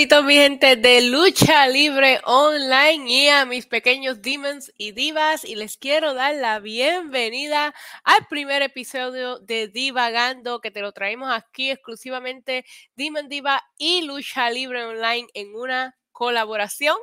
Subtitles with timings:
[0.00, 5.56] Saluditos mi gente de lucha libre online y a mis pequeños demons y divas y
[5.56, 11.70] les quiero dar la bienvenida al primer episodio de Divagando que te lo traemos aquí
[11.70, 12.64] exclusivamente
[12.96, 16.96] Demon Diva y lucha libre online en una colaboración.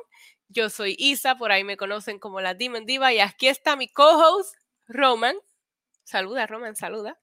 [0.48, 3.86] Yo soy Isa, por ahí me conocen como la Demon Diva y aquí está mi
[3.86, 4.56] co-host
[4.88, 5.36] Roman.
[6.02, 7.16] Saluda Roman, saluda.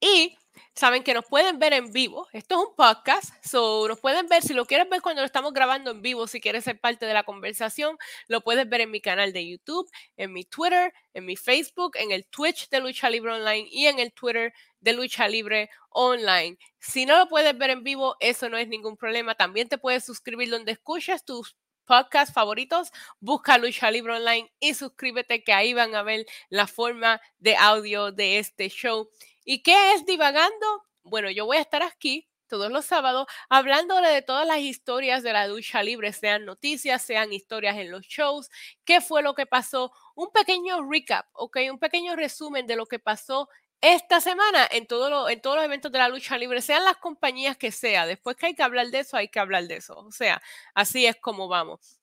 [0.00, 0.36] Y
[0.74, 2.28] saben que nos pueden ver en vivo.
[2.32, 4.42] Esto es un podcast, so nos pueden ver.
[4.42, 7.14] Si lo quieres ver cuando lo estamos grabando en vivo, si quieres ser parte de
[7.14, 11.36] la conversación, lo puedes ver en mi canal de YouTube, en mi Twitter, en mi
[11.36, 15.68] Facebook, en el Twitch de Lucha Libre Online y en el Twitter de Lucha Libre
[15.90, 16.56] Online.
[16.78, 19.34] Si no lo puedes ver en vivo, eso no es ningún problema.
[19.34, 21.56] También te puedes suscribir donde escuchas tus
[21.88, 27.20] podcasts favoritos, busca Lucha Libre Online y suscríbete que ahí van a ver la forma
[27.38, 29.08] de audio de este show.
[29.50, 30.66] ¿Y qué es divagando?
[31.04, 35.32] Bueno, yo voy a estar aquí todos los sábados hablándole de todas las historias de
[35.32, 38.50] la lucha libre, sean noticias, sean historias en los shows,
[38.84, 42.98] qué fue lo que pasó, un pequeño recap, ok, un pequeño resumen de lo que
[42.98, 43.48] pasó
[43.80, 47.56] esta semana en, todo en todos los eventos de la lucha libre, sean las compañías
[47.56, 48.04] que sea.
[48.04, 49.96] Después que hay que hablar de eso, hay que hablar de eso.
[49.98, 50.42] O sea,
[50.74, 51.97] así es como vamos.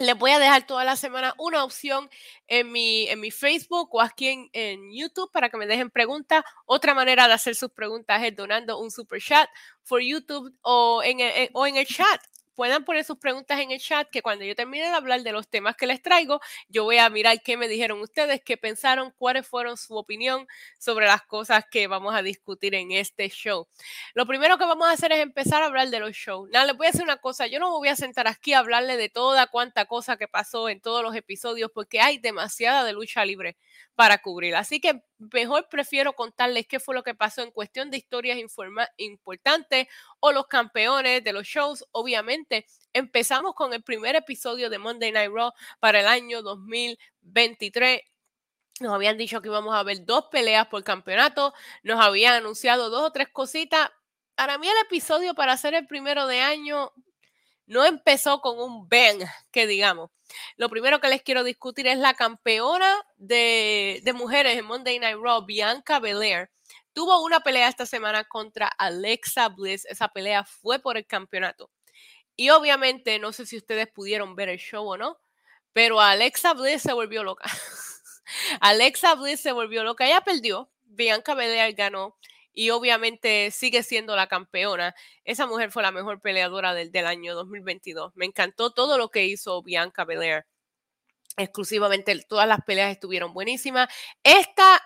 [0.00, 2.08] Les voy a dejar toda la semana una opción
[2.46, 6.44] en mi, en mi Facebook o aquí en, en, YouTube para que me dejen preguntas.
[6.66, 9.50] Otra manera de hacer sus preguntas es donando un super chat
[9.88, 11.18] por YouTube o en,
[11.52, 12.20] o en el chat
[12.58, 15.46] puedan poner sus preguntas en el chat, que cuando yo termine de hablar de los
[15.46, 19.46] temas que les traigo, yo voy a mirar qué me dijeron ustedes, qué pensaron, cuáles
[19.46, 20.44] fueron su opinión
[20.76, 23.68] sobre las cosas que vamos a discutir en este show.
[24.12, 26.50] Lo primero que vamos a hacer es empezar a hablar de los shows.
[26.50, 28.58] Nada, les voy a decir una cosa, yo no me voy a sentar aquí a
[28.58, 32.92] hablarle de toda cuanta cosa que pasó en todos los episodios, porque hay demasiada de
[32.92, 33.56] lucha libre
[33.94, 34.56] para cubrir.
[34.56, 38.38] Así que mejor prefiero contarles qué fue lo que pasó en cuestión de historias
[38.96, 39.88] importantes
[40.20, 41.84] o los campeones de los shows.
[41.92, 48.02] Obviamente, empezamos con el primer episodio de Monday Night Raw para el año 2023.
[48.80, 51.52] Nos habían dicho que íbamos a ver dos peleas por campeonato.
[51.82, 53.90] Nos habían anunciado dos o tres cositas.
[54.36, 56.92] Para mí el episodio para ser el primero de año
[57.68, 60.10] no empezó con un bang, que digamos.
[60.56, 65.44] Lo primero que les quiero discutir es la campeona de, mujeres en Monday Night Raw,
[65.44, 66.50] Bianca Belair.
[66.92, 69.84] Tuvo una pelea esta semana contra Alexa Bliss.
[69.84, 71.70] Esa pelea fue por el campeonato.
[72.36, 75.18] Y obviamente, no sé si ustedes pudieron ver el show o no,
[75.72, 77.44] pero Alexa Bliss se volvió loca.
[78.60, 80.06] Alexa Bliss se volvió loca.
[80.06, 80.70] Ella perdió.
[80.84, 82.16] Bianca Belair ganó
[82.58, 84.92] y obviamente sigue siendo la campeona.
[85.22, 88.16] Esa mujer fue la mejor peleadora del, del año 2022.
[88.16, 90.44] Me encantó todo lo que hizo Bianca Belair.
[91.36, 93.88] Exclusivamente todas las peleas estuvieron buenísimas.
[94.24, 94.82] Esta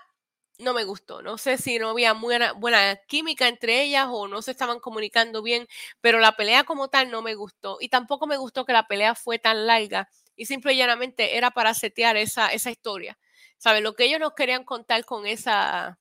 [0.59, 1.23] no me gustó.
[1.23, 5.41] No sé si no había buena, buena química entre ellas o no se estaban comunicando
[5.41, 5.67] bien,
[5.99, 7.77] pero la pelea como tal no me gustó.
[7.81, 11.49] Y tampoco me gustó que la pelea fue tan larga y simple y llanamente era
[11.49, 13.17] para setear esa, esa historia.
[13.57, 13.81] ¿Sabes?
[13.81, 15.97] Lo que ellos nos querían contar con esa,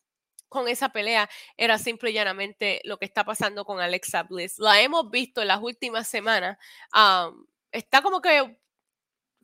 [0.52, 4.58] con esa pelea era simple y llanamente lo que está pasando con Alexa Bliss.
[4.58, 6.58] La hemos visto en las últimas semanas.
[7.72, 8.56] está como que,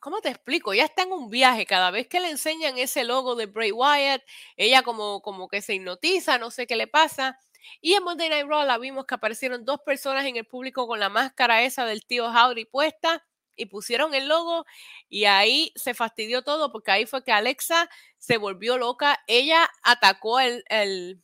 [0.00, 0.74] ¿cómo te explico?
[0.74, 1.66] Ya está en un viaje.
[1.66, 4.22] Cada vez que le enseñan ese logo de Bray Wyatt,
[4.56, 7.38] ella como, como que se hipnotiza, no sé qué le pasa.
[7.80, 11.00] Y en Monday Night Raw la vimos que aparecieron dos personas en el público con
[11.00, 13.24] la máscara esa del tío Howdy puesta
[13.56, 14.64] y pusieron el logo
[15.08, 19.20] y ahí se fastidió todo porque ahí fue que Alexa se volvió loca.
[19.26, 21.20] Ella atacó el, el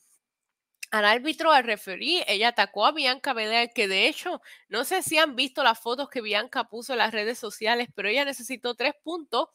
[0.95, 5.19] al árbitro, al referí, ella atacó a Bianca Belair, que de hecho, no sé si
[5.19, 8.95] han visto las fotos que Bianca puso en las redes sociales, pero ella necesitó tres
[9.03, 9.49] puntos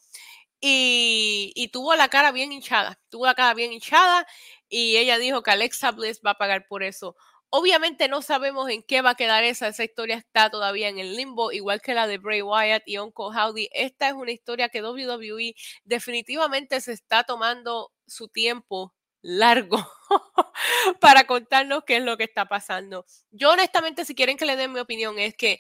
[0.60, 4.28] y, y, tuvo la cara bien hinchada, tuvo la cara bien hinchada
[4.68, 7.16] y ella dijo que Alexa Bliss va a pagar por eso.
[7.52, 11.16] Obviamente no sabemos en qué va a quedar esa, esa historia está todavía en el
[11.16, 13.70] limbo, igual que la de Bray Wyatt y Uncle Howdy.
[13.74, 19.78] Esta es una historia que WWE definitivamente se está tomando su tiempo largo
[21.02, 23.06] para contarnos qué es lo que está pasando.
[23.32, 25.60] Yo honestamente, si quieren que le den mi opinión, es que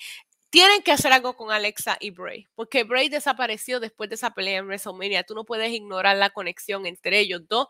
[0.51, 4.59] tienen que hacer algo con Alexa y Bray, porque Bray desapareció después de esa pelea
[4.59, 5.24] en WrestleMania.
[5.24, 7.68] Tú no puedes ignorar la conexión entre ellos dos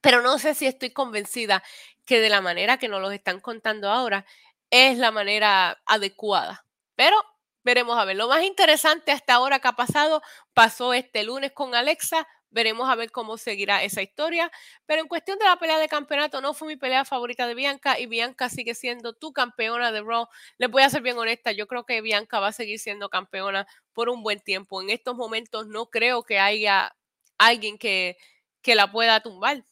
[0.00, 1.62] pero no sé si estoy convencida
[2.06, 4.26] que de la manera que nos los están contando ahora
[4.70, 6.64] es la manera adecuada.
[6.96, 7.16] Pero
[7.62, 8.16] veremos a ver.
[8.16, 10.22] Lo más interesante hasta ahora que ha pasado
[10.54, 12.26] pasó este lunes con Alexa.
[12.50, 14.50] Veremos a ver cómo seguirá esa historia.
[14.86, 17.98] Pero en cuestión de la pelea de campeonato, no fue mi pelea favorita de Bianca
[17.98, 20.28] y Bianca sigue siendo tu campeona de Raw.
[20.58, 23.66] Les voy a ser bien honesta, yo creo que Bianca va a seguir siendo campeona
[23.92, 24.82] por un buen tiempo.
[24.82, 26.96] En estos momentos no creo que haya
[27.38, 28.16] alguien que,
[28.62, 29.64] que la pueda tumbar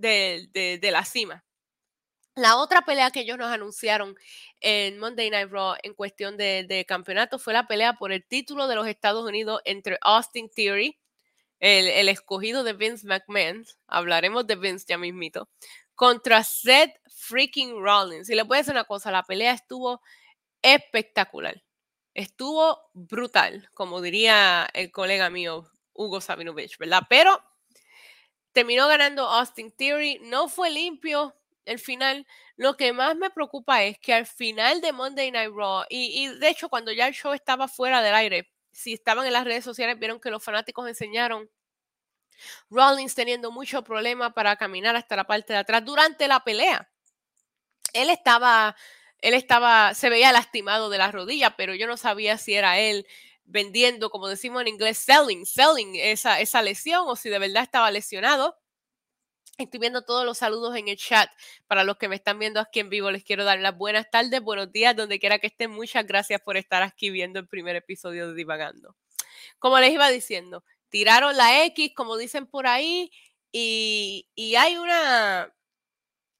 [0.00, 1.44] de, la cima.
[2.34, 4.14] La otra pelea que ellos nos anunciaron
[4.60, 8.76] en Monday Night Raw en cuestión de, campeonato fue la pelea por el título de
[8.76, 10.98] los Estados Unidos entre Austin Theory,
[11.58, 15.50] el, el, escogido de Vince McMahon, hablaremos de Vince ya mismito,
[15.94, 18.30] contra Seth freaking Rollins.
[18.30, 20.00] Y les voy a decir una cosa, la pelea estuvo
[20.62, 21.62] espectacular,
[22.14, 27.02] estuvo brutal, como diría el colega mío Hugo Sabinovich, ¿verdad?
[27.08, 27.42] Pero
[28.52, 32.26] terminó ganando Austin Theory, no fue limpio, el final,
[32.56, 36.48] lo que más me preocupa es que al final de Monday Night Raw, y, de
[36.48, 39.98] hecho cuando ya el show estaba fuera del aire, si estaban en las redes sociales,
[39.98, 41.50] vieron que los fanáticos enseñaron
[42.70, 46.90] Rollins teniendo mucho problema para caminar hasta la parte de atrás durante la pelea.
[47.92, 48.76] Él estaba,
[49.18, 53.06] él estaba, se veía lastimado de la rodilla, pero yo no sabía si era él
[53.50, 57.90] vendiendo, como decimos en inglés, selling, selling esa, esa lesión o si de verdad estaba
[57.90, 58.56] lesionado.
[59.58, 61.28] Estoy viendo todos los saludos en el chat.
[61.66, 64.40] Para los que me están viendo aquí en vivo, les quiero dar las buenas tardes,
[64.40, 65.70] buenos días, donde quiera que estén.
[65.70, 68.96] Muchas gracias por estar aquí viendo el primer episodio de Divagando.
[69.58, 73.10] Como les iba diciendo, tiraron la X, como dicen por ahí,
[73.52, 75.52] y, y hay una,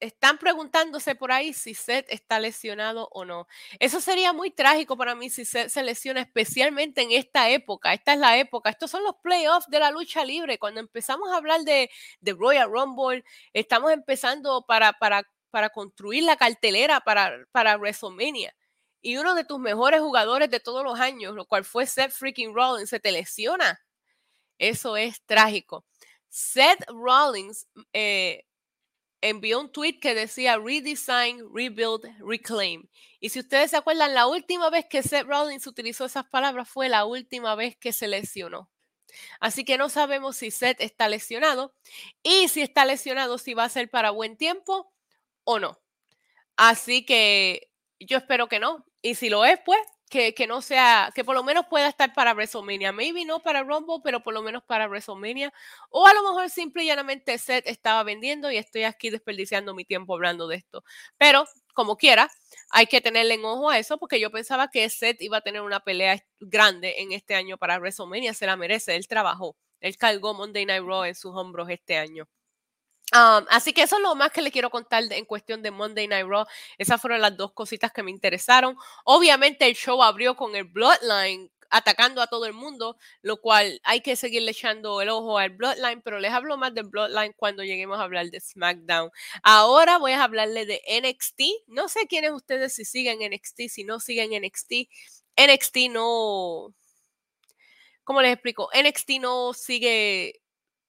[0.01, 3.47] están preguntándose por ahí si Seth está lesionado o no.
[3.79, 7.93] Eso sería muy trágico para mí si Seth se lesiona, especialmente en esta época.
[7.93, 8.71] Esta es la época.
[8.71, 10.57] Estos son los playoffs de la lucha libre.
[10.57, 11.89] Cuando empezamos a hablar de,
[12.19, 18.53] de Royal Rumble, estamos empezando para, para, para construir la cartelera para, para WrestleMania.
[19.01, 22.53] Y uno de tus mejores jugadores de todos los años, lo cual fue Seth freaking
[22.53, 23.79] Rollins, se te lesiona.
[24.57, 25.85] Eso es trágico.
[26.29, 28.45] Seth Rollins eh,
[29.21, 32.87] envió un tweet que decía redesign, rebuild, reclaim.
[33.19, 36.89] Y si ustedes se acuerdan, la última vez que Seth Rollins utilizó esas palabras fue
[36.89, 38.69] la última vez que se lesionó.
[39.39, 41.75] Así que no sabemos si Seth está lesionado
[42.23, 44.91] y si está lesionado, si va a ser para buen tiempo
[45.43, 45.79] o no.
[46.57, 47.69] Así que
[47.99, 48.85] yo espero que no.
[49.01, 49.79] Y si lo es, pues
[50.11, 52.91] que, no sea, que por lo menos pueda estar para WrestleMania.
[52.91, 55.53] Maybe no para Rumble, pero por lo menos para WrestleMania.
[55.89, 59.85] O a lo mejor simple y llanamente Seth estaba vendiendo y estoy aquí desperdiciando mi
[59.85, 60.83] tiempo hablando de esto.
[61.17, 62.29] Pero, como quiera,
[62.71, 65.61] hay que tenerle en ojo a eso porque yo pensaba que Seth iba a tener
[65.61, 68.33] una pelea grande en este año para WrestleMania.
[68.33, 69.55] Se la merece, él trabajó.
[69.79, 72.27] Él cargó Monday Night Raw en sus hombros este año
[73.11, 76.27] así que eso es lo más que le quiero contar en cuestión de Monday Night
[76.27, 76.45] Raw.
[76.77, 78.75] Esas fueron las dos cositas que me interesaron.
[79.03, 84.01] Obviamente el show abrió con el Bloodline atacando a todo el mundo, lo cual hay
[84.01, 87.97] que seguirle echando el ojo al Bloodline, pero les hablo más del Bloodline cuando lleguemos
[87.99, 89.09] a hablar de SmackDown.
[89.41, 91.41] Ahora voy a hablarle de NXT.
[91.67, 94.89] No sé quiénes ustedes si siguen NXT, si no siguen NXT.
[95.37, 96.73] NXT no...
[98.03, 98.69] ¿Cómo les explico?
[98.73, 100.41] NXT no sigue,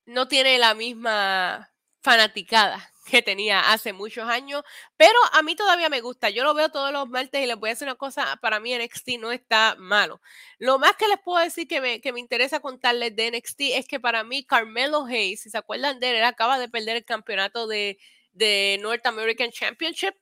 [0.07, 1.72] no tiene la misma
[2.03, 4.63] fanaticada que tenía hace muchos años,
[4.97, 6.31] pero a mí todavía me gusta.
[6.31, 8.75] Yo lo veo todos los martes y les voy a decir una cosa, para mí
[8.77, 10.21] NXT no está malo.
[10.59, 13.87] Lo más que les puedo decir que me, que me interesa contarles de NXT es
[13.89, 17.67] que para mí Carmelo Hayes, si se acuerdan de él, acaba de perder el campeonato
[17.67, 17.99] de,
[18.33, 20.15] de North American Championship.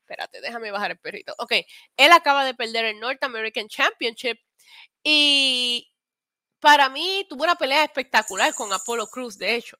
[0.00, 1.34] Espérate, déjame bajar el perrito.
[1.38, 1.52] Ok,
[1.96, 4.38] él acaba de perder el North American Championship
[5.02, 5.92] y
[6.60, 9.78] para mí tuvo una pelea espectacular con Apollo Cruz, de hecho.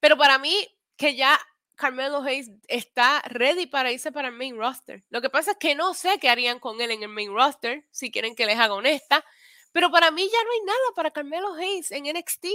[0.00, 0.54] Pero para mí,
[0.96, 1.38] que ya
[1.76, 5.04] Carmelo Hayes está ready para irse para el main roster.
[5.10, 7.86] Lo que pasa es que no sé qué harían con él en el main roster,
[7.90, 9.24] si quieren que les haga honesta.
[9.72, 12.46] Pero para mí ya no hay nada para Carmelo Hayes en NXT,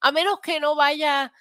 [0.00, 1.32] a menos que no vaya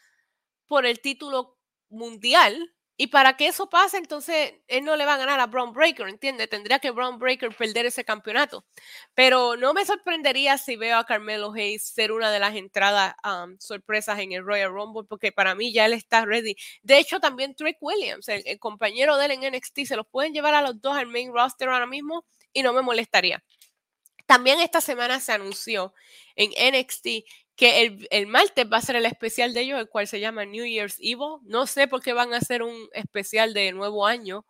[0.66, 1.58] por el título
[1.90, 5.72] mundial, y para que eso pase, entonces él no le va a ganar a Braun
[5.72, 6.50] Breaker, ¿entiendes?
[6.50, 8.66] Tendría que Braun Breaker perder ese campeonato.
[9.14, 13.14] Pero no me sorprendería si veo a Carmelo Hayes ser una de las entradas
[13.60, 16.56] sorpresas en el Royal Rumble, porque para mí ya él está ready.
[16.82, 20.34] De hecho, también Trick Williams, el, el compañero de él en NXT, se los pueden
[20.34, 23.44] llevar a los dos al main roster ahora mismo y no me molestaría.
[24.26, 25.94] También esta semana se anunció
[26.36, 27.08] en NXT
[27.58, 30.66] que el, martes va a ser el especial de ellos, el cual se llama New
[30.66, 31.40] Year's Evil.
[31.44, 34.46] No sé por qué van a hacer un especial de nuevo año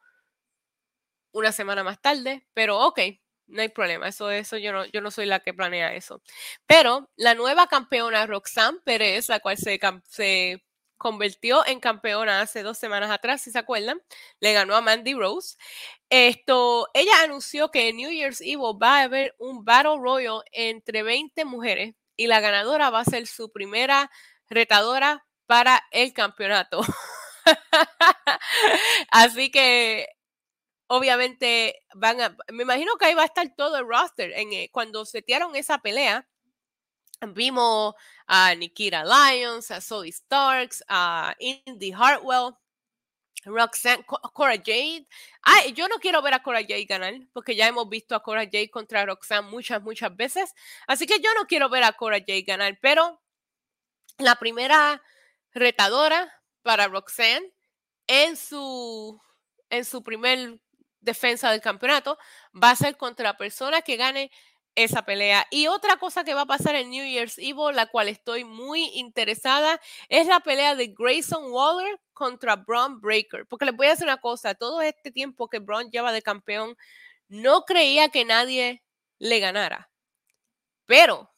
[1.31, 2.99] una semana más tarde, pero ok,
[3.47, 4.09] no hay problema.
[4.09, 6.21] Eso, eso yo no, yo no soy la que planea eso.
[6.65, 10.65] Pero la nueva campeona Roxanne Pérez, la cual se, se
[10.97, 14.01] convirtió en campeona hace dos semanas atrás, si se acuerdan,
[14.41, 15.57] le ganó a Mandy Rose.
[16.09, 21.03] Esto, ella anunció que en New Year's Evil va a haber un Battle Royal entre
[21.03, 24.11] 20 mujeres y la ganadora va a ser su primera
[24.49, 26.81] retadora para el campeonato.
[29.11, 30.07] Así que
[30.87, 34.31] obviamente van a, me imagino que ahí va a estar todo el roster.
[34.33, 36.27] En, eh, cuando setearon esa pelea,
[37.33, 37.95] vimos
[38.27, 42.53] a Nikita Lyons, a Zoe Starks, a Indy Hartwell,
[43.47, 45.07] Roxanne, Cora Jade.
[45.41, 48.43] Ay, yo no quiero ver a Cora Jade ganar, porque ya hemos visto a Cora
[48.43, 50.53] Jade contra Roxanne muchas, muchas veces.
[50.87, 53.21] Así que yo no quiero ver a Cora Jade ganar, pero
[54.17, 55.01] la primera
[55.53, 57.53] retadora para Roxanne
[58.07, 59.19] en su,
[59.69, 60.59] en su primer
[60.99, 62.17] defensa del campeonato
[62.53, 64.31] va a ser contra la persona que gane
[64.77, 65.45] esa pelea.
[65.49, 68.85] Y otra cosa que va a pasar en New Year's Eve, la cual estoy muy
[68.93, 73.47] interesada, es la pelea de Grayson Waller contra Braun Breaker.
[73.47, 76.77] Porque les voy a decir una cosa, todo este tiempo que Braun lleva de campeón,
[77.27, 78.83] no creía que nadie
[79.17, 79.89] le ganara.
[80.85, 81.29] Pero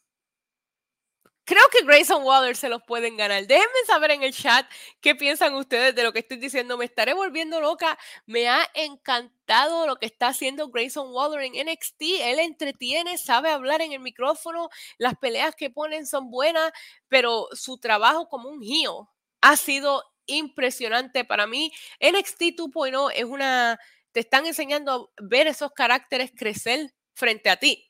[1.50, 3.48] Creo que Grayson Waller se los pueden ganar.
[3.48, 4.70] Déjenme saber en el chat
[5.01, 6.77] qué piensan ustedes de lo que estoy diciendo.
[6.77, 7.98] Me estaré volviendo loca.
[8.27, 12.01] Me ha encantado lo que está haciendo Grayson Waller en NXT.
[12.22, 14.70] Él entretiene, sabe hablar en el micrófono.
[15.00, 16.72] Las peleas que ponen son buenas,
[17.08, 19.08] pero su trabajo como un heel
[19.41, 21.72] ha sido impresionante para mí.
[22.00, 23.79] NXT 2.0 es una...
[24.12, 27.88] Te están enseñando a ver esos caracteres crecer frente a ti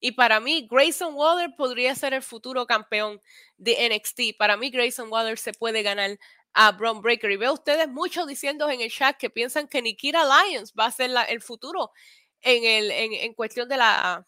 [0.00, 3.20] y para mí, Grayson Waller podría ser el futuro campeón
[3.58, 4.38] de NXT.
[4.38, 6.18] Para mí, Grayson Waller se puede ganar
[6.54, 7.30] a Braun Breaker.
[7.30, 10.90] Y veo ustedes muchos diciendo en el chat que piensan que Nikita Lyons va a
[10.90, 11.92] ser el futuro
[12.40, 14.26] en, el, en, cuestión de la,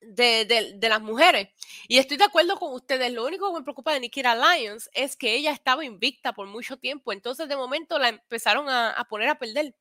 [0.00, 1.48] de, de, las mujeres.
[1.86, 3.12] Y estoy de acuerdo con ustedes.
[3.12, 6.78] Lo único que me preocupa de Nikita Lyons es que ella estaba invicta por mucho
[6.78, 7.12] tiempo.
[7.12, 9.74] Entonces, de momento la empezaron a, a poner a perder.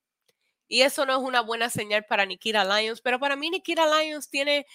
[0.68, 4.30] Y eso no es una buena señal para Nikita Lyons, pero para mí Nikita Lyons
[4.30, 4.66] tiene,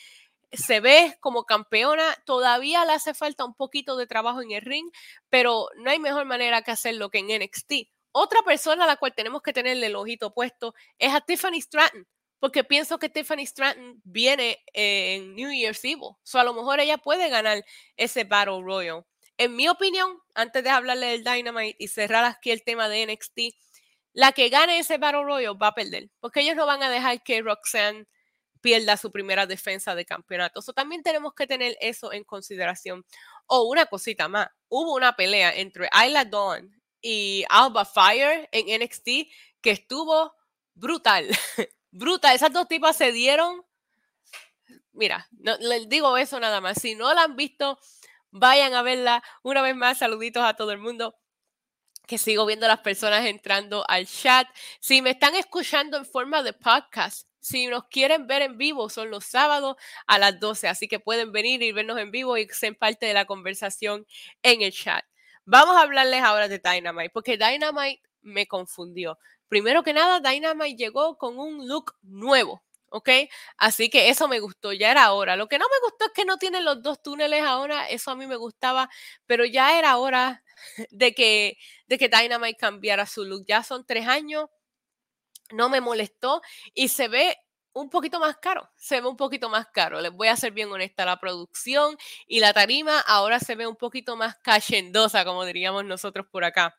[0.52, 4.90] se ve como campeona, todavía le hace falta un poquito de trabajo en el ring,
[5.28, 7.72] pero no hay mejor manera que hacerlo que en NXT.
[8.12, 12.06] Otra persona a la cual tenemos que tenerle el ojito puesto es a Tiffany Stratton,
[12.38, 16.98] porque pienso que Tiffany Stratton viene en New Year's Eve, o a lo mejor ella
[16.98, 17.64] puede ganar
[17.96, 19.04] ese Battle Royal.
[19.38, 23.38] En mi opinión, antes de hablarle del Dynamite y cerrar aquí el tema de NXT,
[24.12, 27.22] la que gane ese Battle Royale va a perder, porque ellos no van a dejar
[27.22, 28.06] que Roxanne
[28.62, 30.62] pierda su primera defensa de campeonato.
[30.62, 33.04] So, también tenemos que tener eso en consideración.
[33.46, 39.08] O una cosita más, hubo una pelea entre Isla Dawn y Alba Fire en NXT
[39.60, 40.32] que estuvo
[40.74, 41.28] brutal,
[41.90, 42.36] brutal.
[42.36, 43.64] Esas dos tipas se dieron,
[44.92, 46.80] mira, no, les digo eso nada más.
[46.80, 47.78] Si no la han visto,
[48.30, 49.22] vayan a verla.
[49.42, 51.16] Una vez más, saluditos a todo el mundo
[52.06, 54.48] que sigo viendo las personas entrando al chat.
[54.80, 59.10] Si me están escuchando en forma de podcast, si nos quieren ver en vivo, son
[59.10, 62.76] los sábados a las 12, así que pueden venir y vernos en vivo y ser
[62.78, 64.06] parte de la conversación
[64.42, 65.04] en el chat.
[65.44, 69.18] Vamos a hablarles ahora de Dynamite, porque Dynamite me confundió.
[69.48, 72.62] Primero que nada, Dynamite llegó con un look nuevo.
[72.92, 73.08] ¿ok?
[73.56, 75.36] Así que eso me gustó, ya era hora.
[75.36, 78.16] Lo que no me gustó es que no tienen los dos túneles ahora, eso a
[78.16, 78.88] mí me gustaba,
[79.26, 80.44] pero ya era hora
[80.90, 81.58] de que,
[81.92, 83.44] de que Dynamite cambiara su look.
[83.46, 84.48] Ya son tres años,
[85.50, 86.40] no me molestó
[86.72, 87.36] y se ve
[87.74, 90.00] un poquito más caro, se ve un poquito más caro.
[90.00, 93.76] Les voy a ser bien honesta, la producción y la tarima ahora se ve un
[93.76, 96.78] poquito más cachendosa, como diríamos nosotros por acá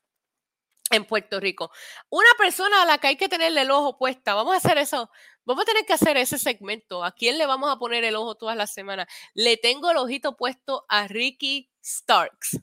[0.89, 1.69] en Puerto Rico.
[2.09, 5.11] Una persona a la que hay que tenerle el ojo puesta, vamos a hacer eso,
[5.45, 7.03] vamos a tener que hacer ese segmento.
[7.03, 9.05] ¿A quién le vamos a poner el ojo todas las semanas?
[9.35, 12.59] Le tengo el ojito puesto a Ricky Starks.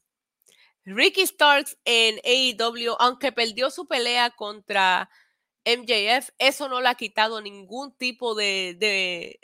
[0.97, 5.11] Ricky Starks en AEW, aunque perdió su pelea contra
[5.65, 9.41] MJF, eso no le ha quitado ningún tipo de, de,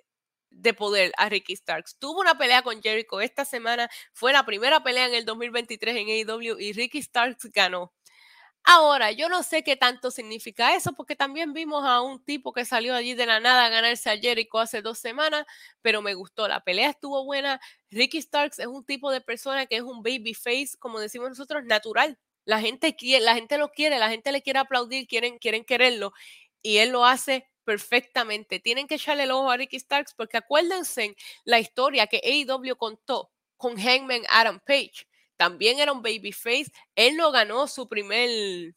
[0.51, 1.99] de, poder a Ricky Starks.
[1.99, 6.09] Tuvo una pelea con Jericho esta semana, fue la primera pelea en el 2023 en
[6.09, 7.93] AEW y Ricky Starks ganó.
[8.69, 12.65] Ahora, yo no sé qué tanto significa eso, porque también vimos a un tipo que
[12.65, 15.47] salió allí de la nada a ganarse a Jericho hace dos semanas,
[15.83, 17.61] pero me gustó, la pelea estuvo buena.
[17.91, 21.65] Ricky Starks es un tipo de persona que es un baby face, como decimos nosotros,
[21.65, 22.19] natural.
[22.45, 26.13] La gente, la gente lo quiere, la gente le quiere aplaudir, quieren, quieren quererlo,
[26.63, 28.61] y él lo hace perfectamente.
[28.61, 33.31] Tienen que echarle el ojo a Ricky Starks, porque acuérdense la historia que AEW contó
[33.57, 36.73] con Hangman Adam Page también era un babyface.
[36.95, 38.75] Él no ganó su primer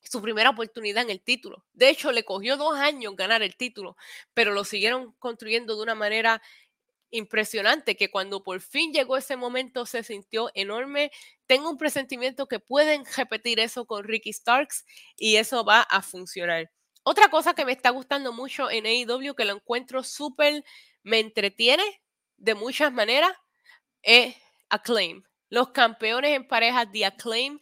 [0.00, 1.66] su primera oportunidad en el título.
[1.74, 3.96] De hecho, le cogió dos años ganar el título,
[4.32, 6.40] pero lo siguieron construyendo de una manera
[7.10, 11.10] impresionante que cuando por fin llegó ese momento se sintió enorme.
[11.46, 14.84] Tengo un presentimiento que pueden repetir eso con Ricky Starks
[15.16, 16.70] y eso va a funcionar.
[17.02, 20.64] Otra cosa que me está gustando mucho en AEW, que lo encuentro súper,
[21.02, 21.84] me entretiene
[22.36, 23.32] de muchas maneras,
[24.02, 24.36] es
[24.68, 27.58] Acclaim los campeones en parejas de Acclaim.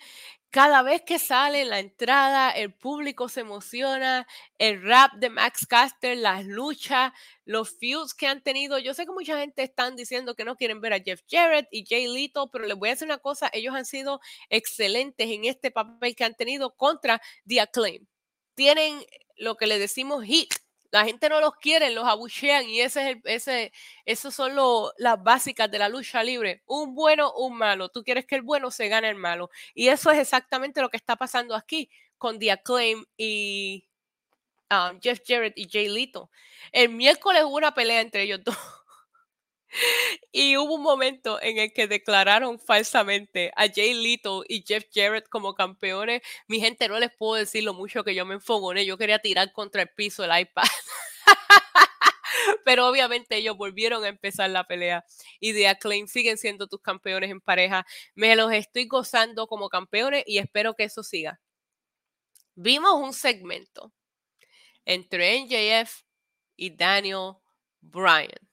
[0.57, 6.17] Cada vez que sale la entrada, el público se emociona, el rap de Max Caster,
[6.17, 7.13] las luchas,
[7.45, 8.79] los feuds que han tenido.
[8.79, 11.85] Yo sé que mucha gente están diciendo que no quieren ver a Jeff Jarrett y
[11.85, 15.71] Jay Lito, pero les voy a decir una cosa, ellos han sido excelentes en este
[15.71, 18.07] papel que han tenido contra The Acclaim.
[18.55, 19.05] Tienen
[19.37, 20.55] lo que le decimos hit,
[20.91, 23.73] la gente no los quiere, los abuchean y ese es el, ese,
[24.05, 24.53] esos son
[24.99, 26.63] las básicas de la lucha libre.
[26.67, 27.89] Un bueno, un malo.
[27.89, 29.51] Tú quieres que el bueno se gane el malo.
[29.75, 33.87] Y eso es exactamente lo que está pasando aquí con The Acclaim y
[34.71, 36.31] um, Jeff Jarrett y Jay Lito.
[36.73, 38.57] El miércoles hubo una pelea entre ellos dos.
[40.33, 45.29] Y hubo un momento en el que declararon falsamente a Jay Lito y Jeff Jarrett
[45.29, 46.23] como campeones.
[46.49, 48.85] Mi gente, no les puedo decir lo mucho que yo me enfogoné.
[48.87, 50.65] Yo quería tirar contra el piso el iPad.
[52.65, 55.05] Pero obviamente ellos volvieron a empezar la pelea
[55.41, 57.87] y de Acclaim siguen siendo tus campeones en pareja.
[58.15, 61.41] Me los estoy gozando como campeones y espero que eso siga.
[62.55, 63.93] Vimos un segmento
[64.85, 66.03] entre NJF
[66.57, 67.35] y Daniel
[67.81, 68.46] Bryan.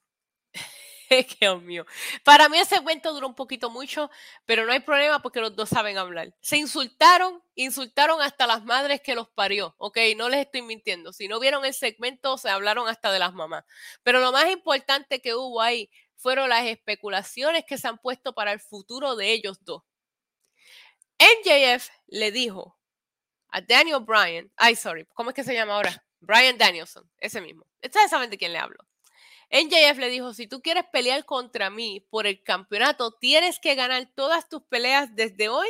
[1.40, 1.86] Dios mío.
[2.24, 4.10] Para mí ese cuento duró un poquito mucho,
[4.46, 6.34] pero no hay problema porque los dos saben hablar.
[6.42, 9.98] Se insultaron, insultaron hasta las madres que los parió, ¿ok?
[10.18, 11.14] No les estoy mintiendo.
[11.14, 13.64] Si no vieron el segmento, se hablaron hasta de las mamás.
[14.04, 18.54] Pero lo más importante que hubo ahí fueron las especulaciones que se han puesto para
[18.54, 19.84] el futuro de ellos dos.
[21.20, 22.78] NJF le dijo
[23.50, 26.04] a Daniel Bryan, ay, sorry, ¿cómo es que se llama ahora?
[26.20, 27.66] Brian Danielson, ese mismo.
[27.84, 28.78] Ustedes saben de quién le hablo.
[29.54, 34.10] NJF le dijo, si tú quieres pelear contra mí por el campeonato, tienes que ganar
[34.16, 35.68] todas tus peleas desde hoy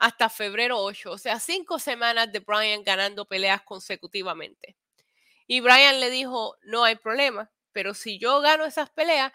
[0.00, 4.76] hasta febrero 8, o sea, cinco semanas de Brian ganando peleas consecutivamente.
[5.46, 9.32] Y Brian le dijo, no hay problema, pero si yo gano esas peleas,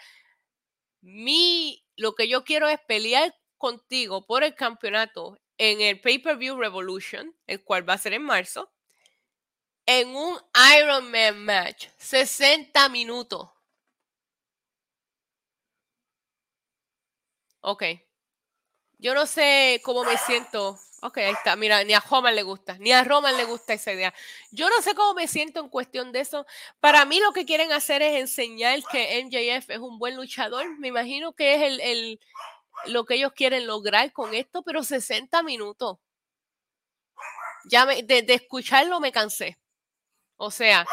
[1.00, 7.34] mi, lo que yo quiero es pelear contigo por el campeonato en el Pay-Per-View Revolution,
[7.48, 8.70] el cual va a ser en marzo,
[9.86, 10.38] en un
[10.78, 13.57] Ironman match, 60 minutos.
[17.70, 17.84] Ok.
[18.98, 20.80] Yo no sé cómo me siento.
[21.02, 21.58] Ok, ahí está.
[21.58, 24.14] Mira, ni a Roman le gusta, ni a Roman le gusta esa idea.
[24.52, 26.46] Yo no sé cómo me siento en cuestión de eso.
[26.80, 30.80] Para mí lo que quieren hacer es enseñar que MJF es un buen luchador.
[30.80, 32.20] Me imagino que es el, el
[32.86, 35.98] lo que ellos quieren lograr con esto, pero 60 minutos.
[37.66, 39.58] Ya me, de escucharlo me cansé.
[40.38, 40.86] O sea,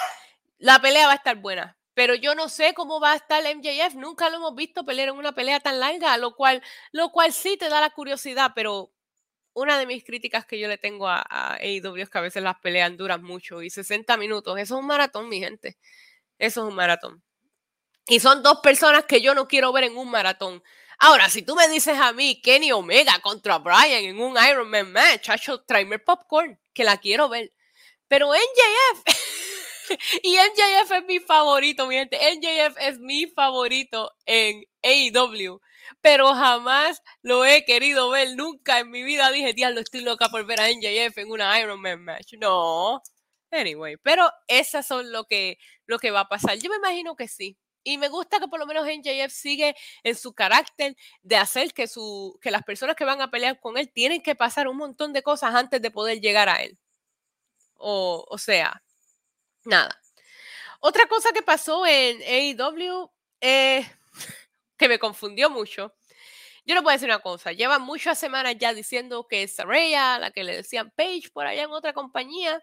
[0.59, 3.95] la pelea va a estar buena pero yo no sé cómo va a estar MJF.
[3.95, 7.57] Nunca lo hemos visto pelear en una pelea tan larga, lo cual, lo cual sí
[7.57, 8.93] te da la curiosidad, pero
[9.55, 12.43] una de mis críticas que yo le tengo a, a AEW es que a veces
[12.43, 14.59] las peleas duran mucho y 60 minutos.
[14.59, 15.79] Eso es un maratón, mi gente.
[16.39, 17.23] Eso es un maratón.
[18.07, 20.63] Y son dos personas que yo no quiero ver en un maratón.
[20.99, 24.93] Ahora, si tú me dices a mí Kenny Omega contra Brian en un Iron Man
[24.93, 27.53] match, hecho tráeme popcorn, que la quiero ver.
[28.09, 29.05] Pero MJF
[30.23, 32.19] y MJF es mi favorito, mi gente.
[32.19, 35.61] MJF es mi favorito en AEW.
[36.01, 38.37] Pero jamás lo he querido ver.
[38.37, 41.81] Nunca en mi vida dije, diablo, estoy loca por ver a MJF en una Iron
[41.81, 42.35] Man match.
[42.39, 43.03] No.
[43.51, 46.59] Anyway, pero esas son lo que, lo que va a pasar.
[46.59, 47.57] Yo me imagino que sí.
[47.85, 51.87] Y me gusta que por lo menos MJF sigue en su carácter de hacer que,
[51.87, 55.13] su, que las personas que van a pelear con él tienen que pasar un montón
[55.13, 56.79] de cosas antes de poder llegar a él.
[57.77, 58.84] O, o sea,
[59.65, 60.01] Nada.
[60.81, 63.91] Otra cosa que pasó en AEW eh,
[64.77, 65.95] que me confundió mucho.
[66.67, 67.53] Yo no puedo decir una cosa.
[67.53, 71.71] Lleva muchas semanas ya diciendo que Saraya, la que le decían Page por allá en
[71.71, 72.63] otra compañía,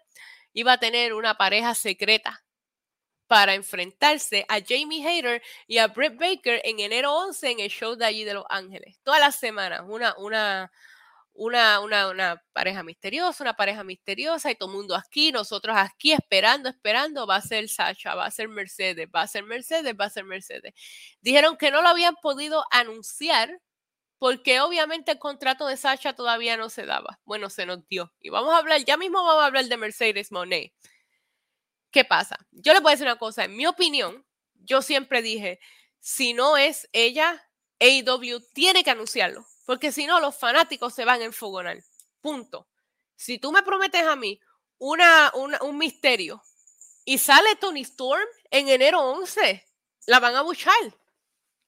[0.52, 2.44] iba a tener una pareja secreta
[3.28, 7.94] para enfrentarse a Jamie Hayter y a Britt Baker en enero 11 en el show
[7.96, 8.98] de allí de Los Ángeles.
[9.02, 10.70] Todas las semanas, una, una,
[11.34, 16.68] una, una, pareja misteriosa, una pareja misteriosa y todo el mundo aquí, nosotros aquí esperando,
[16.68, 20.10] esperando, va a ser Sasha, va a ser Mercedes, va a ser Mercedes, va a
[20.10, 20.74] ser Mercedes.
[21.20, 23.60] Dijeron que no lo habían podido anunciar
[24.18, 27.18] porque obviamente el contrato de Sasha todavía no se daba.
[27.24, 28.12] Bueno, se nos dio.
[28.20, 30.72] Y vamos a hablar, ya mismo vamos a hablar de Mercedes Monet.
[31.90, 32.38] ¿Qué pasa?
[32.52, 35.58] Yo le voy a decir una cosa, en mi opinión, yo siempre dije,
[35.98, 37.48] si no es ella,
[37.80, 41.82] AEW tiene que anunciarlo porque si no, los fanáticos se van a enfogonar.
[42.20, 42.68] Punto.
[43.16, 44.40] Si tú me prometes a mí
[44.78, 46.42] una, un misterio
[47.04, 49.66] y sale Tony Storm en enero 11,
[50.06, 50.74] la van a buchar.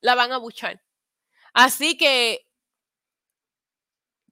[0.01, 0.83] La van a buchar.
[1.53, 2.49] Así que,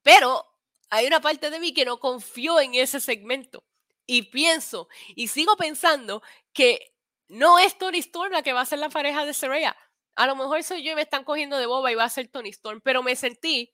[0.02, 0.44] pero
[0.90, 3.64] hay una parte de mí que no confío en ese segmento.
[4.04, 6.22] Y pienso, y sigo pensando
[6.52, 6.94] que
[7.28, 9.76] no es Tony Storm la que va a ser la pareja de Saraya.
[10.14, 12.28] A lo mejor soy yo y me están cogiendo de boba y va a ser
[12.28, 13.72] Tony Storm, pero me sentí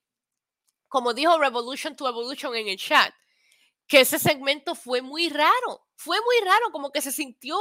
[0.89, 3.15] como dijo Revolution to Evolution en el chat,
[3.87, 7.57] que ese segmento fue muy raro, fue muy raro, como que se sintió,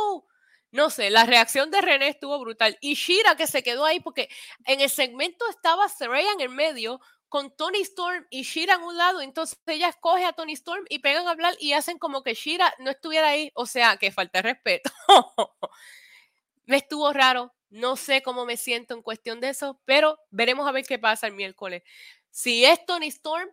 [0.72, 2.78] no sé, la reacción de René estuvo brutal.
[2.82, 4.30] Y Shira que se quedó ahí porque
[4.66, 8.98] en el segmento estaba Saraya en el medio con Tony Storm y Shira en un
[8.98, 12.34] lado, entonces ella escoge a Tony Storm y pegan a hablar y hacen como que
[12.34, 14.90] Shira no estuviera ahí, o sea, que falta de respeto.
[16.66, 20.72] me estuvo raro, no sé cómo me siento en cuestión de eso, pero veremos a
[20.72, 21.84] ver qué pasa el miércoles.
[22.32, 23.50] Si es Tony Storm,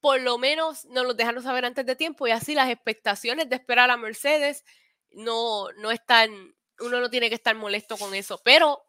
[0.00, 3.56] por lo menos nos lo dejaron saber antes de tiempo y así las expectaciones de
[3.56, 4.64] esperar a Mercedes
[5.10, 8.84] no, no están, uno no tiene que estar molesto con eso, pero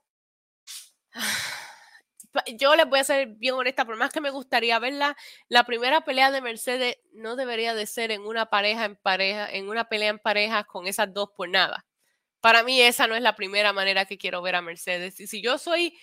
[2.58, 5.18] yo les voy a ser bien honesta, por más que me gustaría verla,
[5.50, 9.70] la primera pelea de Mercedes no debería de ser en una pareja en pareja, en
[9.70, 11.87] una pelea en parejas con esas dos por nada.
[12.42, 15.20] Para mí esa no es la primera manera que quiero ver a Mercedes.
[15.20, 15.98] Y si yo soy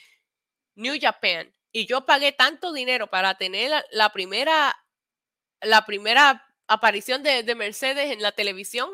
[0.75, 4.77] New Japan y yo pagué tanto dinero para tener la, primera,
[5.61, 8.91] la primera aparición de, de Mercedes en la televisión,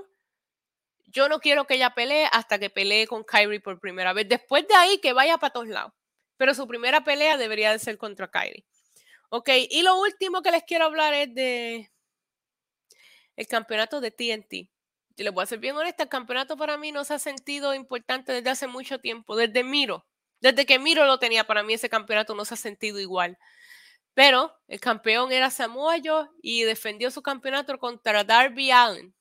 [1.06, 4.28] yo no quiero que ella pelee hasta que pelee con Kyrie por primera vez.
[4.28, 5.92] Después de ahí, que vaya para todos lados
[6.40, 8.64] pero su primera pelea debería de ser contra Kyrie.
[9.28, 11.90] Ok, y lo último que les quiero hablar es de
[13.36, 14.70] el campeonato de TNT.
[15.20, 17.74] Y les voy a ser bien honesta, el campeonato para mí no se ha sentido
[17.74, 20.06] importante desde hace mucho tiempo, desde Miro.
[20.40, 23.36] Desde que Miro lo tenía, para mí ese campeonato no se ha sentido igual.
[24.14, 29.14] Pero el campeón era Samoa Joe y defendió su campeonato contra Darby Allen.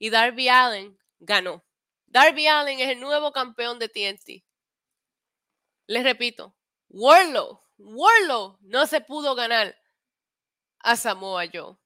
[0.00, 1.64] Y Darby Allen ganó.
[2.06, 4.44] Darby Allen es el nuevo campeón de TNT.
[5.86, 6.56] Les repito,
[6.88, 9.76] Warlow, Warlow no se pudo ganar
[10.80, 11.76] a Samoa Joe,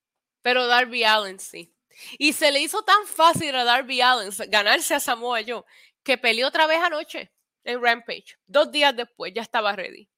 [0.41, 1.75] pero Darby Allen sí.
[2.19, 5.65] Y se le hizo tan fácil a Darby Allen ganarse a Samoa Joe
[6.03, 7.33] que peleó otra vez anoche
[7.65, 8.39] en Rampage.
[8.47, 10.09] Dos días después ya estaba ready.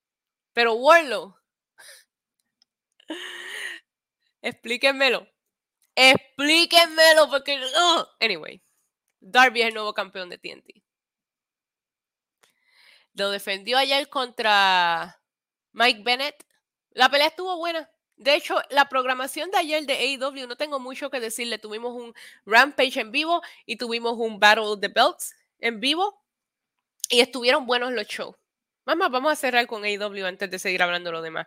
[0.52, 1.36] Pero Warlow,
[4.42, 5.26] explíquenmelo.
[5.94, 7.60] Explíquenmelo porque...
[8.20, 8.62] Anyway,
[9.20, 10.82] Darby es el nuevo campeón de TNT.
[13.14, 15.20] Lo defendió ayer contra
[15.72, 16.46] Mike Bennett.
[16.90, 17.90] La pelea estuvo buena.
[18.20, 21.58] De hecho, la programación de ayer de AEW no tengo mucho que decirle.
[21.58, 26.22] Tuvimos un Rampage en vivo y tuvimos un Battle of the Belts en vivo.
[27.08, 28.36] Y estuvieron buenos los shows.
[28.84, 31.46] Mamá, vamos a cerrar con AEW antes de seguir hablando lo demás.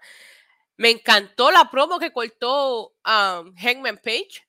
[0.76, 4.44] Me encantó la promo que cortó um, Hangman Page.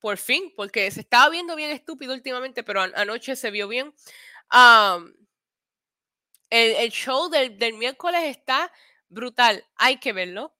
[0.00, 3.94] Por fin, porque se estaba viendo bien estúpido últimamente, pero anoche se vio bien.
[4.52, 5.12] Um,
[6.50, 8.72] el, show del, miércoles está
[9.08, 10.54] brutal, hay que verlo.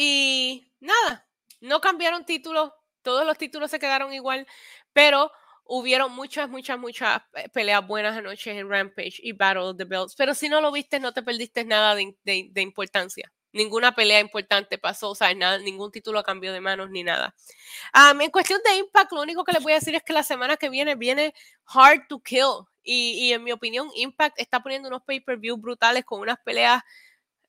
[0.00, 1.26] Y nada,
[1.60, 2.70] no cambiaron títulos,
[3.02, 4.46] todos los títulos se quedaron igual,
[4.92, 5.32] pero
[5.64, 7.20] hubieron muchas, muchas, muchas
[7.52, 10.14] peleas buenas anoche en Rampage y Battle of the Belts.
[10.14, 13.28] Pero si no lo viste, no te perdiste nada de, importancia.
[13.50, 17.34] Ninguna pelea importante pasó, o sea, nada, ningún título cambió de manos ni nada.
[17.92, 20.56] en cuestión de Impact, lo único que les voy a decir es que la semana
[20.56, 21.34] que viene viene
[21.66, 22.68] Hard to Kill.
[22.84, 26.84] Y, en mi opinión, Impact está poniendo unos pay-per-view brutales con unas peleas.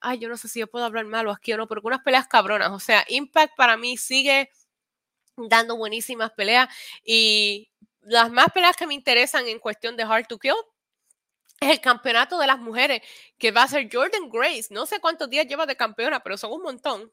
[0.01, 2.27] Ay, yo no sé si yo puedo hablar malo aquí o no, con unas peleas
[2.27, 2.71] cabronas.
[2.71, 4.49] O sea, Impact para mí sigue
[5.37, 6.69] dando buenísimas peleas.
[7.03, 7.69] Y
[8.01, 10.53] las más peleas que me interesan en cuestión de Hard to Kill
[11.59, 13.01] es el campeonato de las mujeres,
[13.37, 14.67] que va a ser Jordan Grace.
[14.69, 17.11] No sé cuántos días lleva de campeona, pero son un montón.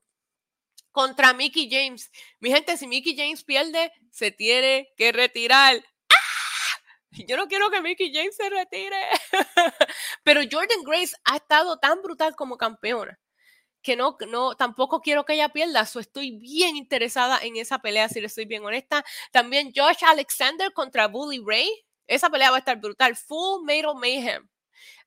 [0.93, 2.11] Contra Mickey James.
[2.41, 5.85] Mi gente, si Mickey James pierde, se tiene que retirar.
[7.27, 8.97] Yo no quiero que Mickey James se retire.
[10.25, 13.19] Pero Jordan Grace ha estado tan brutal como campeona
[13.87, 15.87] que no, no, tampoco quiero que ella pierda.
[15.87, 19.05] So estoy bien interesada en esa pelea, si le estoy bien honesta.
[19.31, 21.71] También Josh Alexander contra Bully Ray.
[22.09, 23.15] Esa pelea va a estar brutal.
[23.15, 24.49] Full Metal Mayhem.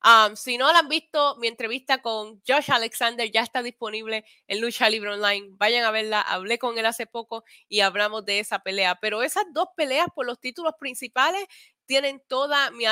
[0.02, 4.60] Um, si no la han visto, mi entrevista con Josh Alexander ya está disponible en
[4.62, 5.48] Lucha Libre Online.
[5.58, 6.22] Vayan a verla.
[6.22, 8.94] Hablé con él hace poco y hablamos de esa pelea.
[8.98, 11.44] Pero esas dos peleas por los títulos principales
[11.90, 12.84] tienen toda mi,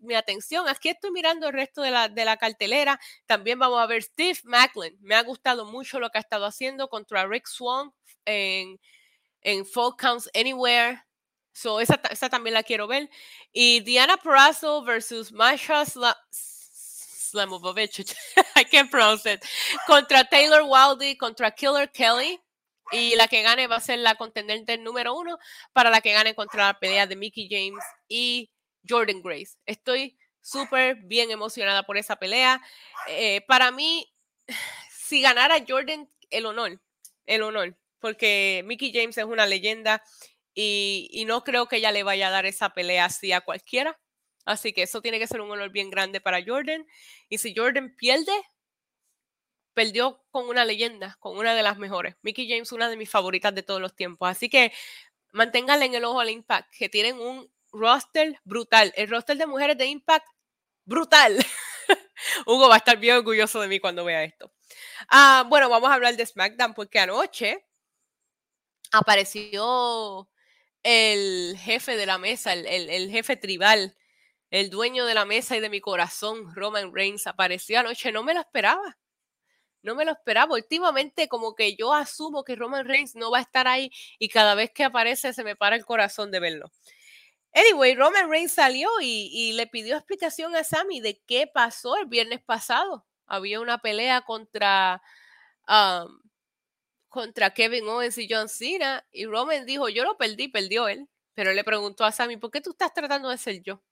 [0.00, 0.66] mi, atención.
[0.70, 2.98] Aquí estoy mirando el resto de la, de la, cartelera.
[3.26, 4.96] También vamos a ver Steve Macklin.
[5.02, 7.92] Me ha gustado mucho lo que ha estado haciendo contra Rick Swan
[8.24, 8.80] en,
[9.42, 9.66] en
[9.98, 11.04] Counts Anywhere.
[11.52, 13.10] So, esa, esa, también la quiero ver.
[13.52, 18.16] Y Diana Perazzo versus Masha Sla Slamovovich.
[18.56, 19.44] I can't pronounce it.
[19.86, 22.40] Contra Taylor Wildy, contra Killer Kelly.
[22.92, 25.38] Y la que gane va a ser la contendente número uno
[25.72, 28.50] para la que gane contra la pelea de Mickey James y
[28.88, 29.56] Jordan Grace.
[29.66, 32.62] Estoy súper bien emocionada por esa pelea.
[33.08, 34.10] Eh, para mí,
[34.90, 36.80] si ganara Jordan, el honor,
[37.26, 40.02] el honor, porque Mickey James es una leyenda
[40.54, 43.98] y, y no creo que ella le vaya a dar esa pelea así a cualquiera.
[44.44, 46.86] Así que eso tiene que ser un honor bien grande para Jordan.
[47.28, 48.32] Y si Jordan pierde,
[49.78, 52.16] perdió con una leyenda, con una de las mejores.
[52.22, 54.28] Mickey James, una de mis favoritas de todos los tiempos.
[54.28, 54.72] Así que
[55.30, 58.92] manténganle en el ojo al Impact, que tienen un roster brutal.
[58.96, 60.26] El roster de mujeres de Impact,
[60.84, 61.38] brutal.
[62.46, 64.50] Hugo va a estar bien orgulloso de mí cuando vea esto.
[65.08, 67.64] Ah, bueno, vamos a hablar de SmackDown porque anoche
[68.90, 70.28] apareció
[70.82, 73.96] el jefe de la mesa, el, jefe tribal,
[74.50, 78.10] el dueño de la mesa y de mi corazón, Roman Reigns, apareció anoche.
[78.10, 78.98] No me lo esperaba.
[79.88, 80.54] No me lo esperaba.
[80.54, 84.54] Últimamente, como que yo asumo que Roman Reigns no va a estar ahí y cada
[84.54, 86.70] vez que aparece se me para el corazón de verlo.
[87.54, 92.42] Anyway, Roman Reigns salió y, le pidió explicación a Sammy de qué pasó el viernes
[92.42, 93.06] pasado.
[93.26, 95.00] Había una pelea contra,
[95.66, 96.20] um,
[97.08, 101.08] contra Kevin Owens y John Cena y Roman dijo, yo lo perdí, perdió él.
[101.32, 103.82] Pero le preguntó a Sammy, ¿por qué tú estás tratando de ser yo?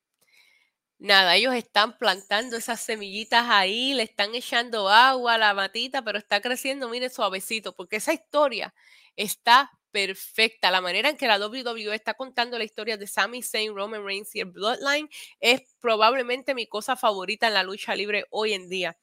[0.99, 6.19] Nada, ellos están plantando esas semillitas ahí, le están echando agua a la matita, pero
[6.19, 8.75] está creciendo, mire, suavecito, porque esa historia
[9.15, 10.71] está perfecta.
[10.71, 14.35] La manera en que la WWE está contando la historia de Sami Zayn, Roman Reigns
[14.37, 15.09] y el Bloodline
[15.41, 18.97] es probablemente mi cosa favorita en la lucha libre hoy en día.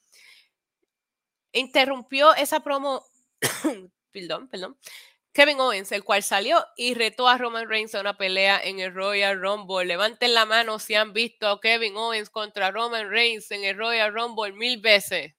[1.54, 3.06] Interrumpió esa promo,
[4.12, 4.78] perdón, perdón,
[5.34, 8.94] Kevin Owens, el cual salió y retó a Roman Reigns a una pelea en el
[8.94, 9.86] Royal Rumble.
[9.86, 14.14] Levanten la mano si han visto a Kevin Owens contra Roman Reigns en el Royal
[14.14, 15.34] Rumble mil veces.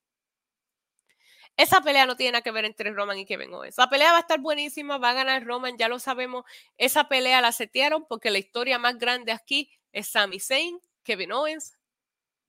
[1.57, 3.79] Esa pelea no tiene nada que ver entre Roman y Kevin Owens.
[3.79, 6.45] La pelea va a estar buenísima, va a ganar Roman, ya lo sabemos.
[6.77, 11.79] Esa pelea la setearon porque la historia más grande aquí es Sami Zayn, Kevin Owens.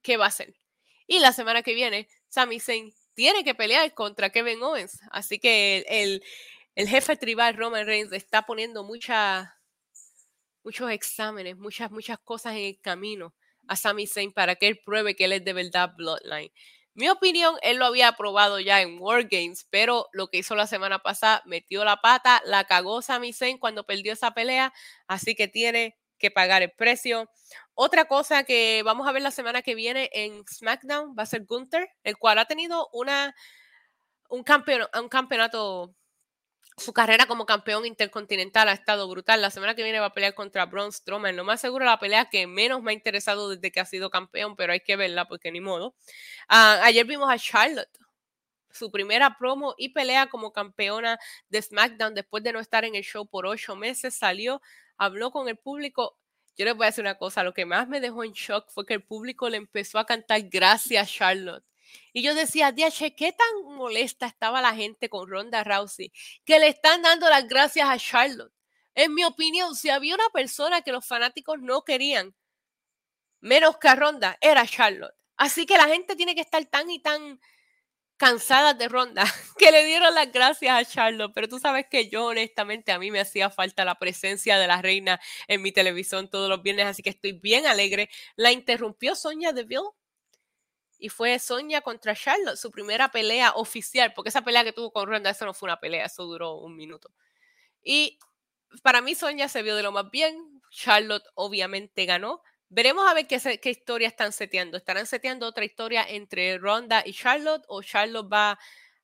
[0.02, 0.56] ¿Qué va a hacer?
[1.06, 4.98] Y la semana que viene, Sami Zayn tiene que pelear contra Kevin Owens.
[5.12, 6.24] Así que el
[6.84, 9.46] jefe tribal Roman Reigns está poniendo muchos
[10.90, 13.34] exámenes, muchas, muchas cosas en el camino
[13.66, 16.52] a Sami Zayn para que él pruebe que él es de verdad Bloodline.
[16.94, 20.66] Mi opinión, él lo había probado ya en War Games, pero lo que hizo la
[20.66, 24.72] semana pasada, metió la pata, la cagó Sami Zayn cuando perdió esa pelea,
[25.06, 27.30] así que tiene que pagar el precio.
[27.74, 31.44] Otra cosa que vamos a ver la semana que viene en SmackDown va a ser
[31.44, 33.34] Gunther, el cual ha tenido una,
[34.30, 34.44] un,
[35.02, 35.94] un campeonato
[36.76, 39.40] su carrera como campeón intercontinental ha estado brutal.
[39.40, 41.34] La semana que viene va a pelear contra Braun Strowman.
[41.36, 44.56] Lo más seguro la pelea que menos me ha interesado desde que ha sido campeón,
[44.56, 45.94] pero hay que verla porque ni modo.
[46.48, 47.88] Ah, ayer vimos a Charlotte,
[48.70, 53.02] su primera promo y pelea como campeona de SmackDown después de no estar en el
[53.04, 54.14] show por ocho meses.
[54.14, 54.60] Salió,
[54.98, 56.18] habló con el público.
[56.56, 58.86] Yo les voy a decir una cosa, lo que más me dejó en shock fue
[58.86, 61.64] que el público le empezó a cantar gracias Charlotte.
[62.12, 66.12] Y yo decía, Diache, ¿qué tan molesta estaba la gente con Ronda Rousey?
[66.44, 68.52] Que le están dando las gracias a Charlotte.
[68.94, 72.34] En mi opinión, si había una persona que los fanáticos no querían,
[73.40, 75.14] menos que a Ronda, era Charlotte.
[75.36, 77.40] Así que la gente tiene que estar tan y tan
[78.16, 79.24] cansada de Ronda
[79.58, 81.32] que le dieron las gracias a Charlotte.
[81.34, 84.80] Pero tú sabes que yo, honestamente, a mí me hacía falta la presencia de la
[84.82, 88.08] reina en mi televisión todos los viernes, así que estoy bien alegre.
[88.36, 89.90] La interrumpió Sonia Deville
[90.98, 95.08] y fue Sonia contra Charlotte, su primera pelea oficial, porque esa pelea que tuvo con
[95.08, 97.10] Ronda, eso no fue una pelea, eso duró un minuto.
[97.82, 98.18] Y
[98.82, 102.42] para mí Sonia se vio de lo más bien, Charlotte obviamente ganó.
[102.68, 104.76] Veremos a ver qué, qué historia están seteando.
[104.76, 108.58] ¿Estarán seteando otra historia entre Ronda y Charlotte o Charlotte va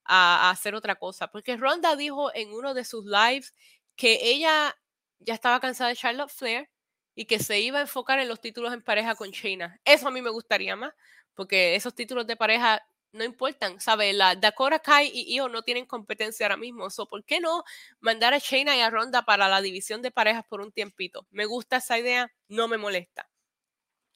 [0.05, 1.29] a, hacer otra cosa?
[1.29, 3.55] Porque Ronda dijo en uno de sus lives
[3.97, 4.77] que ella
[5.21, 6.69] ya estaba cansada de Charlotte Flair
[7.15, 9.81] y que se iba a enfocar en los títulos en pareja con Shayna.
[9.85, 10.93] Eso a mí me gustaría más,
[11.35, 14.15] porque esos títulos de pareja no importan, ¿sabes?
[14.15, 17.63] La Dakota Kai y Io no tienen competencia ahora mismo, so, ¿por qué no
[18.01, 21.27] mandar a Shayna y a Ronda para la división de parejas por un tiempito?
[21.31, 23.29] Me gusta esa idea, no me molesta.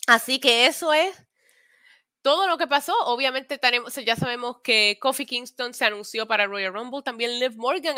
[0.07, 1.26] Así que eso es
[2.27, 6.75] todo lo que pasó, obviamente tenemos, ya sabemos que Kofi Kingston se anunció para Royal
[6.75, 7.97] Rumble, también Liv Morgan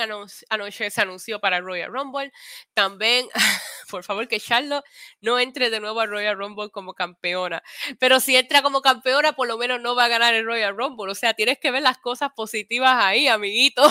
[0.51, 2.31] anoche se anunció para Royal Rumble,
[2.75, 3.27] también,
[3.91, 4.85] por favor, que Charlotte
[5.23, 7.63] no entre de nuevo a Royal Rumble como campeona,
[7.99, 11.11] pero si entra como campeona, por lo menos no va a ganar el Royal Rumble,
[11.11, 13.83] o sea, tienes que ver las cosas positivas ahí, amiguito.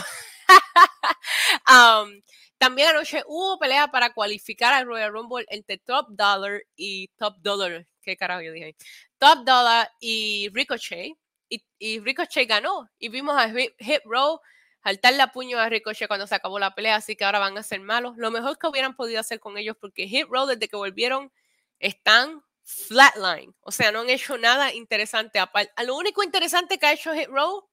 [2.59, 7.87] También anoche hubo pelea para cualificar al Royal Rumble entre Top Dollar y Top Dollar.
[8.07, 8.73] ¿Qué carajo yo dije?
[9.17, 11.17] Top Dollar y Ricochet.
[11.49, 12.89] Y, Ricochet ganó.
[12.97, 14.39] Y vimos a Hit, Row
[14.81, 16.95] saltarle a puño a Ricochet cuando se acabó la pelea.
[16.95, 18.15] Así que ahora van a ser malos.
[18.15, 21.33] Lo mejor que hubieran podido hacer con ellos, porque Hit Row desde que volvieron
[21.79, 23.53] están flatline.
[23.59, 25.41] O sea, no han hecho nada interesante.
[25.85, 27.67] Lo único interesante que ha hecho Hit Row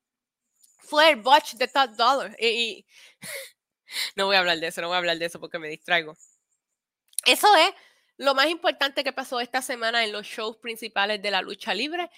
[0.80, 2.36] fue el botch de Top Dollar.
[2.40, 2.84] y
[4.16, 6.16] no voy a hablar de eso, no voy a hablar de eso porque me distraigo.
[7.24, 7.72] Eso es
[8.16, 12.10] lo más importante que pasó esta semana en los shows principales de la lucha libre.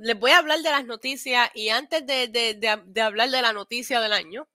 [0.00, 4.12] les voy a hablar de las noticias y antes de, hablar de la noticia del
[4.12, 4.48] año,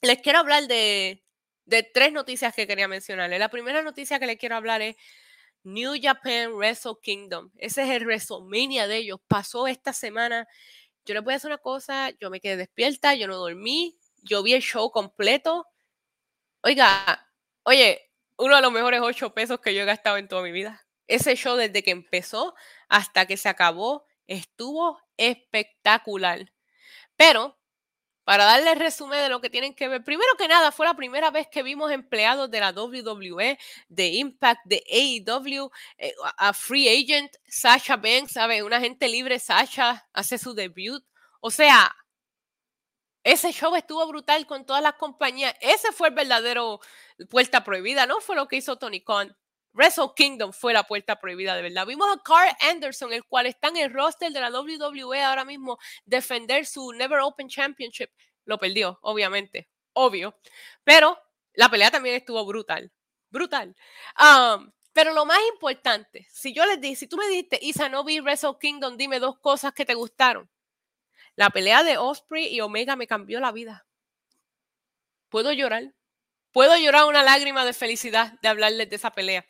[0.00, 1.24] les quiero hablar de,
[1.94, 3.38] tres noticias que quería mencionarles.
[3.38, 4.96] La primera noticia que les quiero hablar es
[5.62, 7.50] New Japan Wrestle Kingdom.
[7.56, 9.20] Ese es el WrestleMania de ellos.
[9.28, 10.46] Pasó esta semana.
[11.04, 14.42] Yo les voy a decir una cosa, yo me quedé despierta, yo no dormí, yo
[14.42, 15.66] vi el show completo.
[16.62, 17.28] Oiga,
[17.64, 20.84] oye, uno de los mejores ocho pesos que yo he gastado en toda mi vida.
[21.06, 22.54] Ese show desde que empezó
[22.88, 26.52] hasta que se acabó estuvo espectacular.
[27.16, 27.58] Pero,
[28.24, 30.94] para darle el resumen de lo que tienen que ver, primero que nada, fue la
[30.94, 36.88] primera vez que vimos empleados de la WWE, de Impact, de AEW, eh, a Free
[36.88, 38.62] Agent, Sasha Banks, ¿sabe?
[38.62, 41.04] Una gente libre, Sasha hace su debut.
[41.40, 41.94] O sea,
[43.24, 45.54] ese show estuvo brutal con todas las compañías.
[45.60, 46.80] Ese fue el verdadero
[47.30, 48.20] puerta prohibida, ¿no?
[48.20, 49.36] Fue lo que hizo Tony Khan.
[49.74, 51.86] Wrestle Kingdom fue la puerta prohibida, de verdad.
[51.86, 55.78] Vimos a Carl Anderson, el cual está en el roster de la WWE ahora mismo,
[56.04, 58.10] defender su Never Open Championship.
[58.44, 60.36] Lo perdió, obviamente, obvio.
[60.84, 61.18] Pero
[61.54, 62.92] la pelea también estuvo brutal,
[63.30, 63.74] brutal.
[64.18, 68.04] Um, pero lo más importante, si yo les dije, si tú me dijiste, Isa, no
[68.04, 70.50] vi Wrestle Kingdom, dime dos cosas que te gustaron.
[71.34, 73.86] La pelea de Osprey y Omega me cambió la vida.
[75.28, 75.94] Puedo llorar.
[76.52, 79.46] Puedo llorar una lágrima de felicidad de hablarles de esa pelea.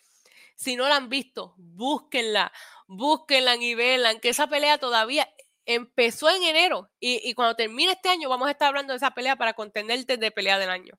[0.54, 2.52] Si no la han visto, búsquenla,
[2.86, 5.28] búsquenla y veanla, que esa pelea todavía
[5.66, 9.36] empezó en enero y, cuando termine este año vamos a estar hablando de esa pelea
[9.36, 10.98] para contenerte de pelea del año.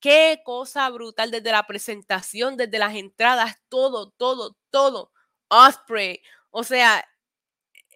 [0.00, 5.12] Qué cosa brutal desde la presentación, desde las entradas, todo, todo, todo.
[5.48, 7.06] Osprey, o sea,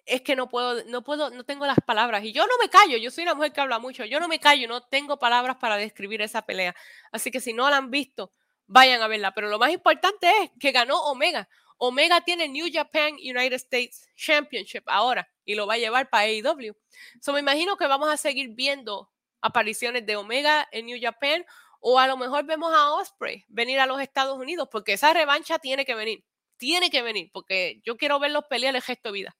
[0.05, 2.23] es que no puedo, no puedo, no tengo las palabras.
[2.23, 4.39] Y yo no me callo, yo soy una mujer que habla mucho, yo no me
[4.39, 6.75] callo, no tengo palabras para describir esa pelea.
[7.11, 8.31] Así que si no la han visto,
[8.67, 9.33] vayan a verla.
[9.33, 11.49] Pero lo más importante es que ganó Omega.
[11.77, 16.75] Omega tiene New Japan United States Championship ahora y lo va a llevar para AEW.
[17.21, 21.45] So me imagino que vamos a seguir viendo apariciones de Omega en New Japan
[21.81, 25.59] o a lo mejor vemos a Osprey venir a los Estados Unidos porque esa revancha
[25.59, 26.23] tiene que venir.
[26.57, 29.35] Tiene que venir porque yo quiero verlos pelear el gesto de vida.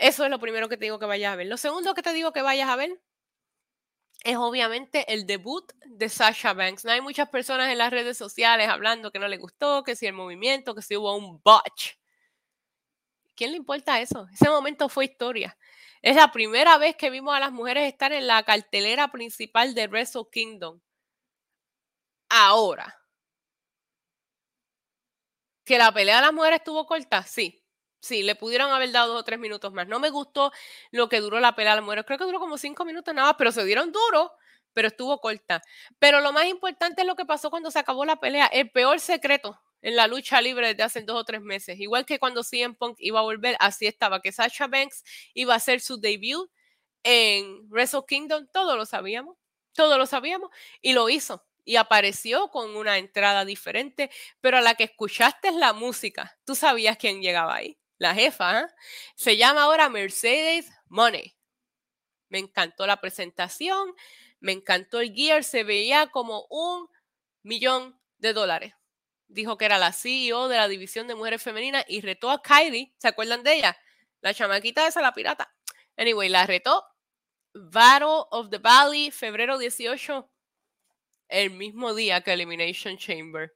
[0.00, 1.46] Eso es lo primero que te digo que vayas a ver.
[1.46, 2.98] Lo segundo que te digo que vayas a ver
[4.24, 6.84] es obviamente el debut de Sasha Banks.
[6.84, 10.06] No hay muchas personas en las redes sociales hablando que no le gustó, que si
[10.06, 11.92] el movimiento, que si hubo un botch.
[13.36, 14.26] ¿Quién le importa eso?
[14.32, 15.56] Ese momento fue historia.
[16.02, 19.86] Es la primera vez que vimos a las mujeres estar en la cartelera principal de
[19.86, 20.80] Wrestle Kingdom.
[22.30, 22.94] Ahora.
[25.66, 27.22] ¿Que la pelea de las mujeres estuvo corta?
[27.22, 27.59] Sí.
[28.00, 29.86] Sí, le pudieron haber dado dos o tres minutos más.
[29.86, 30.52] No me gustó
[30.90, 32.04] lo que duró la pelea de mujeres.
[32.06, 34.32] Creo que duró como cinco minutos nada más, pero se dieron duro,
[34.72, 35.60] pero estuvo corta.
[35.98, 38.46] Pero lo más importante es lo que pasó cuando se acabó la pelea.
[38.46, 41.78] El peor secreto en la lucha libre desde hace dos o tres meses.
[41.78, 45.56] Igual que cuando CM Punk iba a volver, así estaba, que Sasha Banks iba a
[45.58, 46.50] hacer su debut
[47.02, 48.46] en Wrestle Kingdom.
[48.52, 49.36] Todos lo sabíamos,
[49.74, 54.10] todos lo sabíamos, y lo hizo y apareció con una entrada diferente,
[54.40, 58.60] pero a la que escuchaste es la música, tú sabías quién llegaba ahí la jefa,
[58.60, 58.66] ¿eh?
[59.14, 61.36] se llama ahora Mercedes Money.
[62.30, 63.94] Me encantó la presentación,
[64.40, 66.88] me encantó el gear, se veía como un
[67.42, 68.74] millón de dólares.
[69.28, 72.94] Dijo que era la CEO de la división de mujeres femeninas y retó a Kylie.
[72.96, 73.78] ¿Se acuerdan de ella?
[74.22, 75.54] La chamaquita esa, la pirata.
[75.98, 76.82] Anyway, la retó.
[77.52, 80.30] Battle of the Valley, febrero 18,
[81.28, 83.52] el mismo día que Elimination Chamber.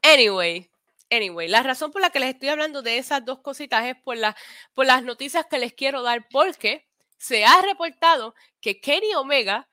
[0.00, 0.70] Anyway,
[1.10, 4.16] Anyway, la razón por la que les estoy hablando de esas dos cositas es por,
[4.16, 6.86] las noticias que les quiero dar, porque
[7.18, 9.68] se ha reportado que Kenny Omega,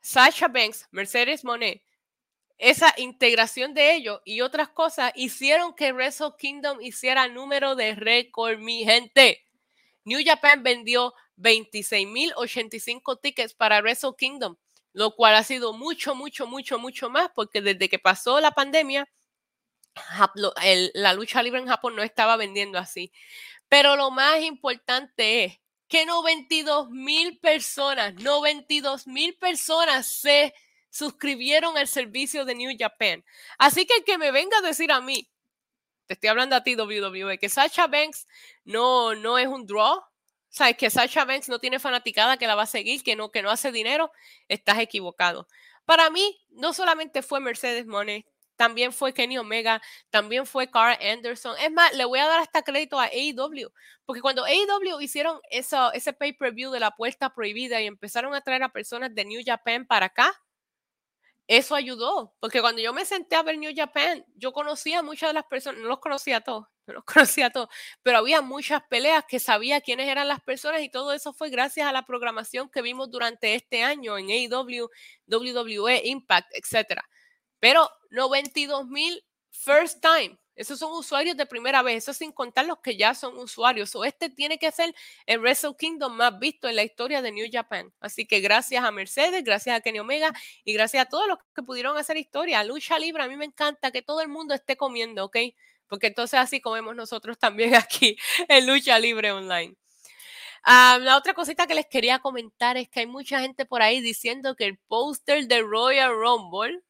[0.00, 1.82] Sasha Banks, Mercedes Monet,
[2.56, 8.58] esa integración de ellos y otras cosas hicieron que Wrestle Kingdom hiciera número de récord,
[8.58, 9.44] mi gente.
[10.04, 14.56] New Japan vendió 26.085 tickets para Wrestle Kingdom,
[14.92, 19.08] lo cual ha sido mucho, mucho, mucho, mucho más, porque desde que pasó la pandemia,
[20.94, 23.12] la lucha libre en Japón no estaba vendiendo así.
[23.68, 30.54] Pero lo más importante es que 92 mil personas, 92 mil personas se
[30.90, 33.24] suscribieron al servicio de New Japan.
[33.58, 35.28] Así que el que me venga a decir a mí,
[36.06, 38.26] te estoy hablando a ti WWE, que Sasha Banks
[38.64, 40.02] no, no es un draw,
[40.50, 43.42] sabes que Sasha Banks no tiene fanaticada que la va a seguir, que no, que
[43.42, 44.12] no hace dinero,
[44.48, 45.48] estás equivocado.
[45.84, 48.24] Para mí, no solamente fue Mercedes Money,
[48.56, 51.56] también fue Kenny Omega, también fue Carl Anderson.
[51.60, 53.70] Es más, le voy a dar hasta crédito a AEW,
[54.04, 58.62] porque cuando AEW hicieron eso, ese pay-per-view de la puerta prohibida y empezaron a traer
[58.62, 60.32] a personas de New Japan para acá,
[61.46, 65.28] eso ayudó, porque cuando yo me senté a ver New Japan, yo conocía a muchas
[65.28, 67.68] de las personas, no los conocía a todos, no los conocía a todos,
[68.02, 71.86] pero había muchas peleas que sabía quiénes eran las personas y todo eso fue gracias
[71.86, 74.88] a la programación que vimos durante este año en AEW,
[75.26, 77.02] WWE, Impact, etc.
[77.64, 82.80] Pero 92 mil first time esos son usuarios de primera vez, eso sin contar los
[82.80, 83.96] que ya son usuarios.
[83.96, 84.94] O este tiene que ser
[85.24, 87.90] el Wrestle Kingdom más visto en la historia de New Japan.
[88.00, 90.30] Así que gracias a Mercedes, gracias a Kenny Omega
[90.62, 92.62] y gracias a todos los que pudieron hacer historia.
[92.64, 95.38] Lucha libre, a mí me encanta que todo el mundo esté comiendo, ¿ok?
[95.86, 99.74] Porque entonces así comemos nosotros también aquí en Lucha Libre Online.
[100.64, 104.02] Ah, la otra cosita que les quería comentar es que hay mucha gente por ahí
[104.02, 106.82] diciendo que el póster de Royal Rumble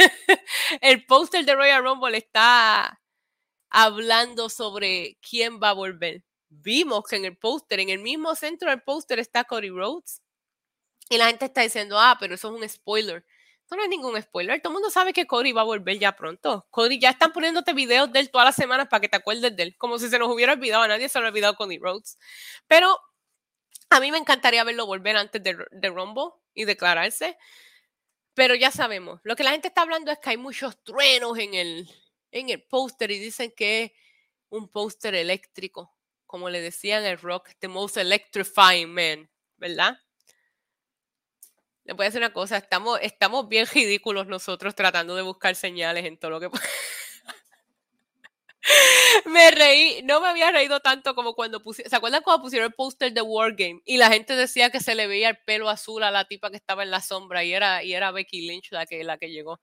[0.80, 3.00] el póster de Royal Rumble está
[3.70, 6.24] hablando sobre quién va a volver.
[6.48, 10.22] Vimos que en el póster, en el mismo centro del póster está Cody Rhodes.
[11.08, 13.24] Y la gente está diciendo, ah, pero eso es un spoiler.
[13.62, 14.60] Esto no es ningún spoiler.
[14.60, 16.66] Todo el mundo sabe que Cody va a volver ya pronto.
[16.70, 19.62] Cody ya están poniéndote videos de él todas las semanas para que te acuerdes de
[19.62, 19.76] él.
[19.78, 20.82] Como si se nos hubiera olvidado.
[20.82, 22.18] A nadie se lo ha olvidado Cody Rhodes.
[22.66, 22.98] Pero
[23.90, 27.38] a mí me encantaría verlo volver antes de, de Rumble y declararse.
[28.40, 31.52] Pero ya sabemos, lo que la gente está hablando es que hay muchos truenos en
[31.52, 31.86] el,
[32.30, 33.92] en el póster y dicen que es
[34.48, 39.28] un póster eléctrico, como le decían el rock, the most electrifying man,
[39.58, 40.00] ¿verdad?
[41.84, 46.06] Le voy a decir una cosa, estamos, estamos bien ridículos nosotros tratando de buscar señales
[46.06, 46.48] en todo lo que...
[49.26, 52.74] me reí, no me había reído tanto como cuando pusieron, ¿se acuerdan cuando pusieron el
[52.74, 53.80] póster de Wargame?
[53.84, 56.56] Y la gente decía que se le veía el pelo azul a la tipa que
[56.56, 59.60] estaba en la sombra y era, y era Becky Lynch la que, la que llegó.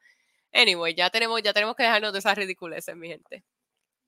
[0.53, 3.43] Anyway, ya tenemos, ya tenemos que dejarnos de esas ridiculeces, mi gente.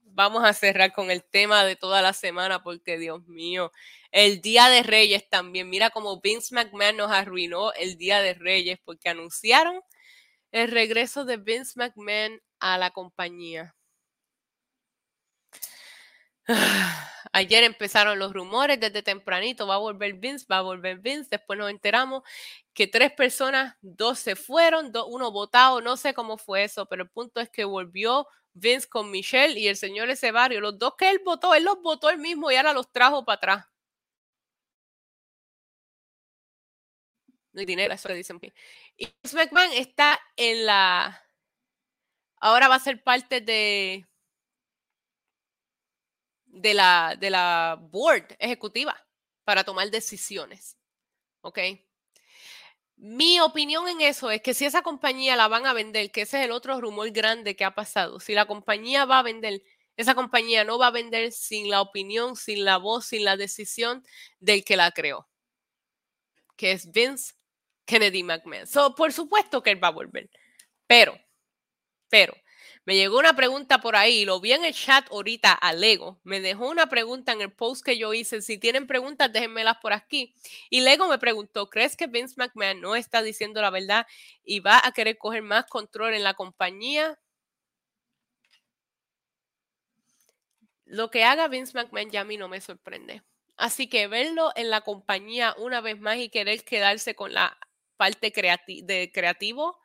[0.02, 3.72] Vamos a cerrar con el tema de toda la semana porque, Dios mío,
[4.12, 5.70] el Día de Reyes también.
[5.70, 9.82] Mira cómo Vince McMahon nos arruinó el Día de Reyes porque anunciaron
[10.52, 13.76] el regreso de Vince McMahon a la compañía.
[17.32, 21.30] Ayer empezaron los rumores desde tempranito, va a volver Vince, va a volver Vince.
[21.30, 22.24] Después nos enteramos
[22.74, 27.10] que tres personas, dos se fueron, uno votado, no sé cómo fue eso, pero el
[27.10, 30.62] punto es que volvió Vince con Michelle y el señor ese barrio.
[30.62, 33.36] Los dos que él votó, él los votó él mismo y ahora los trajo para
[33.38, 33.66] atrás.
[37.54, 38.40] No hay dinero, eso le dicen.
[38.98, 41.24] Y Vince McMahon está en la...
[42.42, 44.09] Ahora va a ser parte de
[46.62, 48.96] de la, de la board ejecutiva
[49.46, 50.78] para tomar decisiones.
[51.42, 51.60] ¿Ok?
[52.98, 56.40] Mi opinión en eso es que si esa compañía la van a vender, que ese
[56.40, 59.64] es el otro rumor grande que ha pasado, si la compañía va a vender,
[59.96, 64.04] esa compañía no va a vender sin la opinión, sin la voz, sin la decisión
[64.42, 65.30] del que la creó,
[66.58, 67.36] que es Vince
[67.86, 68.68] Kennedy McMahon.
[68.68, 70.30] So, por supuesto que él va a volver,
[70.86, 71.18] pero,
[72.10, 72.36] pero,
[72.90, 76.20] me llegó una pregunta por ahí, lo vi en el chat ahorita a Lego.
[76.24, 78.42] Me dejó una pregunta en el post que yo hice.
[78.42, 80.34] Si tienen preguntas, déjenmelas por aquí.
[80.72, 84.08] Y Lego me preguntó, ¿crees que Vince McMahon no está diciendo la verdad
[84.44, 87.20] y va a querer coger más control en la compañía?
[90.86, 93.22] Lo que haga Vince McMahon ya a mí no me sorprende.
[93.56, 97.56] Así que verlo en la compañía una vez más y querer quedarse con la
[97.98, 99.78] parte de creativo,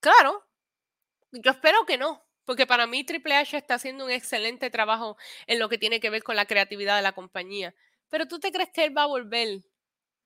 [0.00, 0.46] claro,
[1.32, 5.58] yo espero que no, porque para mí Triple H está haciendo un excelente trabajo en
[5.58, 7.74] lo que tiene que ver con la creatividad de la compañía.
[8.08, 9.62] Pero tú te crees que él va a volver.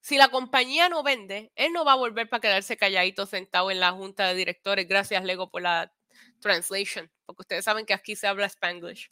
[0.00, 3.80] Si la compañía no vende, él no va a volver para quedarse calladito sentado en
[3.80, 4.86] la junta de directores.
[4.86, 5.92] Gracias, Lego, por la
[6.40, 9.10] translation, porque ustedes saben que aquí se habla Spanglish.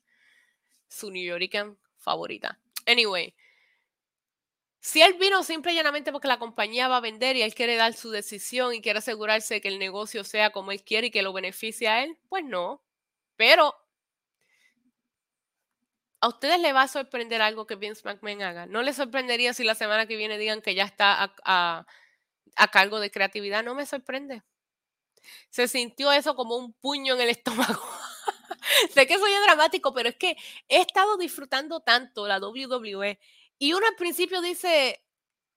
[0.86, 2.58] Su New Yorker favorita.
[2.86, 3.34] Anyway,
[4.80, 7.76] si él vino simple y llanamente porque la compañía va a vender y él quiere
[7.76, 11.22] dar su decisión y quiere asegurarse que el negocio sea como él quiere y que
[11.22, 12.82] lo beneficie a él, pues no.
[13.38, 13.72] Pero
[16.20, 18.66] a ustedes les va a sorprender algo que Vince McMahon haga.
[18.66, 21.86] No les sorprendería si la semana que viene digan que ya está a,
[22.72, 23.62] cargo de creatividad.
[23.62, 24.42] No me sorprende.
[25.50, 27.80] Se sintió eso como un puño en el estómago.
[28.92, 30.36] sé que soy dramático, pero es que
[30.66, 33.20] he estado disfrutando tanto la WWE
[33.58, 35.00] y uno al principio dice,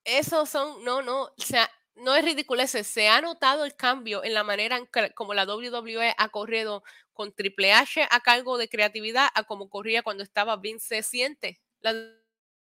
[0.03, 4.33] esos son, no, no, o sea, no es ridículo se ha notado el cambio en
[4.33, 6.83] la manera en que, como la WWE ha corrido
[7.13, 11.61] con Triple H a cargo de creatividad a como corría cuando estaba Vince se siente
[11.81, 11.93] la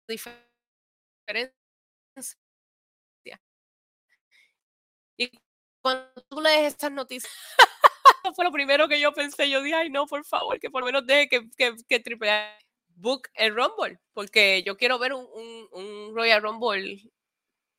[0.07, 0.51] diferencia.
[5.17, 5.31] Y
[5.81, 7.31] cuando tú lees estas noticias,
[8.35, 10.87] fue lo primero que yo pensé, yo dije, ay no, por favor, que por lo
[10.87, 12.65] menos deje que, que, que Triple H
[13.01, 15.27] book el Rumble, porque yo quiero ver un,
[15.71, 17.01] un, Royal Rumble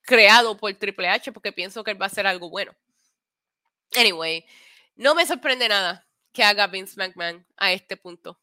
[0.03, 2.75] creado por Triple H, porque pienso que él va a ser algo bueno.
[3.97, 4.45] Anyway,
[4.97, 8.39] no me sorprende nada que haga Vince McMahon a este punto.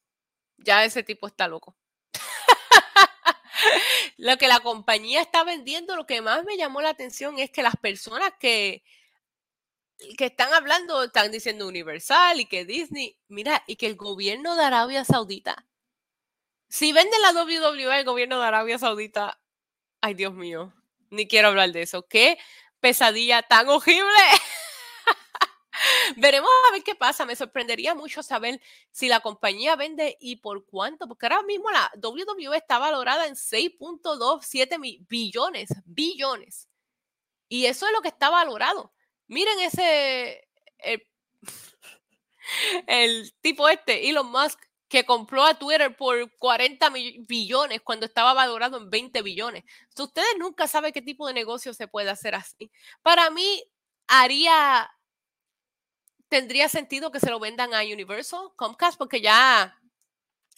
[0.58, 1.76] Ya ese tipo está loco.
[4.18, 7.64] lo que la compañía está vendiendo, lo que más me llamó la atención es que
[7.64, 8.84] las personas que,
[10.18, 14.64] que están hablando, están diciendo Universal y que Disney, mira, y que el gobierno de
[14.64, 15.66] Arabia Saudita,
[16.68, 19.40] si venden la WWE el gobierno de Arabia Saudita,
[20.02, 20.74] ay Dios mío,
[21.10, 22.38] ni quiero hablar de eso, qué
[22.80, 24.04] pesadilla tan horrible.
[26.18, 27.26] Veremos a ver qué pasa.
[27.26, 31.92] Me sorprendería mucho saber si la compañía vende y por cuánto, porque ahora mismo la
[32.02, 36.68] WWE está valorada en 6.27 billones, billones.
[37.48, 38.94] Y eso es lo que está valorado.
[39.28, 40.48] Miren ese,
[40.80, 41.08] el,
[42.88, 44.60] el tipo este, Elon Musk,
[44.90, 49.64] que compró a Twitter por 40 billones cuando estaba valorado en 20 billones.
[49.98, 52.72] ustedes nunca saben qué tipo de negocio se puede hacer así.
[53.04, 53.64] Para mí,
[54.08, 54.90] haría
[56.28, 59.76] tendría sentido que se lo vendan a Universal, Comcast, porque ya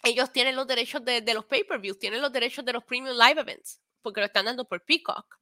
[0.03, 3.81] ellos tienen los derechos de, los pay-per-views, tienen los derechos de los premium live events,
[4.01, 5.39] porque lo están dando por Peacock.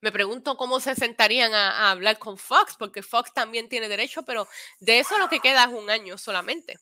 [0.00, 4.46] Me pregunto cómo se sentarían a, hablar con Fox, porque Fox también tiene derecho, pero
[4.78, 6.78] de eso lo que queda es un año solamente.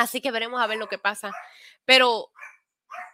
[0.00, 1.30] Así que veremos a ver lo que pasa.
[1.84, 2.30] Pero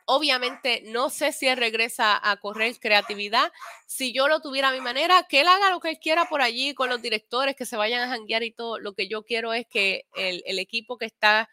[0.09, 3.53] Obviamente, no sé si él regresa a correr creatividad.
[3.87, 6.43] Si yo lo tuviera a mi manera, que él haga lo que él quiera por
[6.43, 8.79] allí con los directores, que se vayan a janguear y todo.
[8.79, 11.51] Lo que yo quiero es que el, equipo que está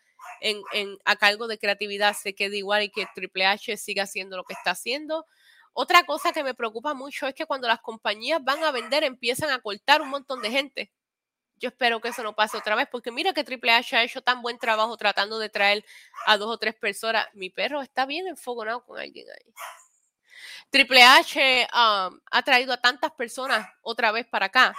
[1.06, 4.54] a cargo de creatividad se quede igual y que Triple H siga haciendo lo que
[4.54, 5.26] está haciendo.
[5.74, 9.50] Otra cosa que me preocupa mucho es que cuando las compañías van a vender empiezan
[9.50, 10.92] a cortar un montón de gente.
[11.64, 14.22] Yo espero que eso no pase otra vez, porque mira que Triple H ha hecho
[14.22, 15.86] tan buen trabajo tratando de traer
[16.26, 17.26] a dos o tres personas.
[17.32, 19.54] Mi perro está bien enfogonado con alguien ahí.
[20.70, 24.76] Triple H um, ha traído a tantas personas otra vez para acá.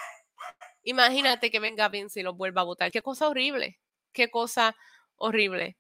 [0.82, 2.92] Imagínate que venga Vince y los vuelva a votar.
[2.92, 3.80] Qué cosa horrible.
[4.12, 4.76] Qué cosa
[5.16, 5.78] horrible.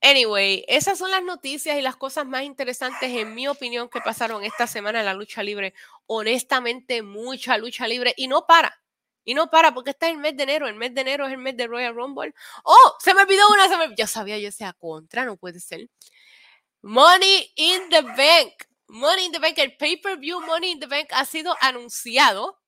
[0.00, 4.42] Anyway, esas son las noticias y las cosas más interesantes, en mi opinión, que pasaron
[4.42, 5.72] esta semana en la lucha libre.
[6.06, 8.81] Honestamente, mucha lucha libre y no para.
[9.24, 10.66] Y no para porque está el mes de enero.
[10.66, 12.34] El mes de enero es el mes de Royal Rumble.
[12.64, 12.96] ¡Oh!
[12.98, 13.68] Se me olvidó una.
[13.68, 13.94] Se.
[13.96, 15.88] Yo sabía yo sea contra, no puede ser.
[16.82, 18.52] Money in the Bank.
[18.88, 22.60] Money in the Bank, el pay-per-view Money in the Bank ha sido anunciado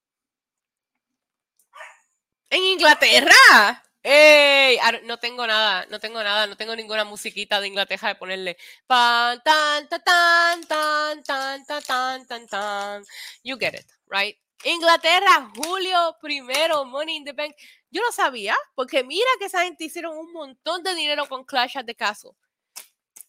[2.48, 3.82] en Inglaterra.
[4.02, 4.78] ¡Ey!
[5.04, 8.56] No tengo nada, no tengo nada, no tengo ninguna musiquita de Inglaterra de ponerle.
[8.86, 13.04] Pan, tan, tan, tan, tan, tan, tan, tan, tan.
[13.42, 14.38] You get it, right?
[14.64, 17.54] Inglaterra, julio primero, Money in the Bank.
[17.90, 21.76] Yo no sabía, porque mira que esa gente hicieron un montón de dinero con Clash
[21.78, 22.36] de caso.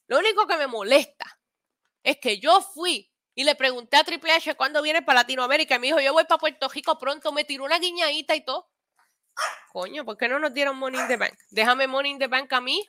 [0.08, 1.40] Lo único que me molesta
[2.04, 5.76] es que yo fui y le pregunté a Triple H cuándo viene para Latinoamérica.
[5.76, 7.34] Y me dijo, yo voy para Puerto Rico pronto.
[7.34, 8.70] Me tiró una guiñadita y todo.
[9.74, 11.34] Coño, ¿por qué no nos dieron Money in the Bank?
[11.50, 12.88] Déjame Money in the Bank a mí.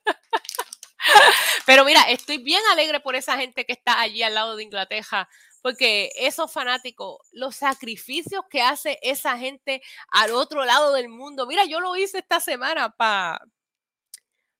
[1.66, 5.28] Pero mira, estoy bien alegre por esa gente que está allí al lado de Inglaterra
[5.64, 11.46] porque esos fanáticos, los sacrificios que hace esa gente al otro lado del mundo.
[11.46, 13.40] Mira, yo lo hice esta semana para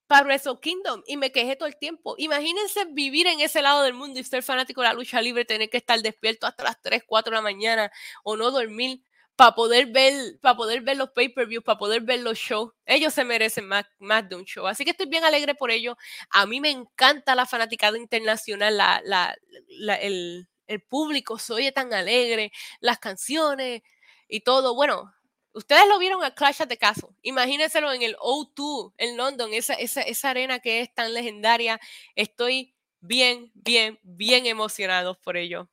[0.06, 2.14] para Wrestle Kingdom y me quejé todo el tiempo.
[2.16, 5.68] Imagínense vivir en ese lado del mundo y ser fanático de la lucha libre, tener
[5.68, 7.92] que estar despierto hasta las 3, 4 de la mañana
[8.22, 9.02] o no dormir
[9.36, 12.72] para poder ver, para poder ver los pay-per-views, para poder ver los shows.
[12.86, 14.66] Ellos se merecen más, más de un show.
[14.66, 15.98] Así que estoy bien alegre por ello.
[16.30, 19.36] A mí me encanta la fanaticada internacional, la, la,
[19.68, 23.82] la, el, el público se oye tan alegre, las canciones
[24.28, 24.74] y todo.
[24.74, 25.12] Bueno,
[25.52, 27.10] ustedes lo vieron a Clash at the Castle.
[27.22, 31.80] Imagínenselo en el O2 en London, esa, esa, esa arena que es tan legendaria.
[32.16, 35.68] Estoy bien, bien, bien emocionado por ello.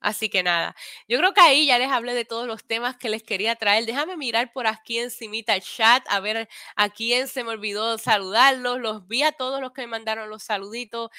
[0.00, 0.76] Así que nada,
[1.08, 3.84] yo creo que ahí ya les hablé de todos los temas que les quería traer.
[3.84, 8.78] Déjame mirar por aquí encimita el chat, a ver a quién se me olvidó saludarlos.
[8.78, 11.10] Los vi a todos los que me mandaron los saluditos,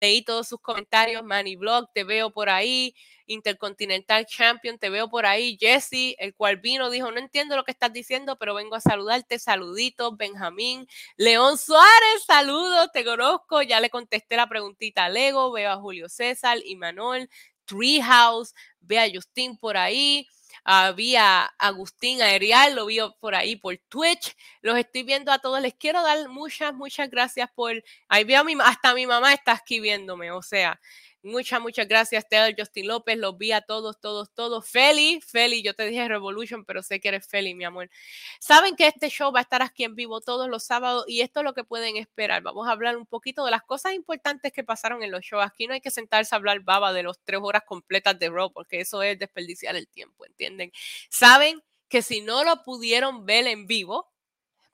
[0.00, 1.22] leí todos sus comentarios.
[1.22, 2.94] Manny Blog, te veo por ahí.
[3.26, 5.56] Intercontinental Champion, te veo por ahí.
[5.60, 9.38] Jesse, el cual vino, dijo, no entiendo lo que estás diciendo, pero vengo a saludarte.
[9.38, 10.86] Saluditos, Benjamín.
[11.16, 13.62] León Suárez, saludos, te conozco.
[13.62, 17.28] Ya le contesté la preguntita a Lego, veo a Julio César y Manuel.
[17.68, 20.26] Treehouse, ve a Justin por ahí,
[20.64, 25.60] había a Agustín Aerial, lo vi por ahí por Twitch, los estoy viendo a todos,
[25.60, 29.52] les quiero dar muchas, muchas gracias por, ahí veo a mi, hasta mi mamá está
[29.52, 30.80] escribiéndome, o sea,
[31.22, 34.70] Muchas, muchas gracias, Taylor, Justin López, los vi a todos, todos, todos.
[34.70, 37.90] Feli, Feli, yo te dije Revolution, pero sé que eres Feli, mi amor.
[38.38, 41.40] Saben que este show va a estar aquí en vivo todos los sábados y esto
[41.40, 42.42] es lo que pueden esperar.
[42.42, 45.44] Vamos a hablar un poquito de las cosas importantes que pasaron en los shows.
[45.44, 48.52] Aquí no hay que sentarse a hablar baba de los tres horas completas de Raw,
[48.52, 50.70] porque eso es desperdiciar el tiempo, ¿entienden?
[51.10, 54.08] Saben que si no lo pudieron ver en vivo,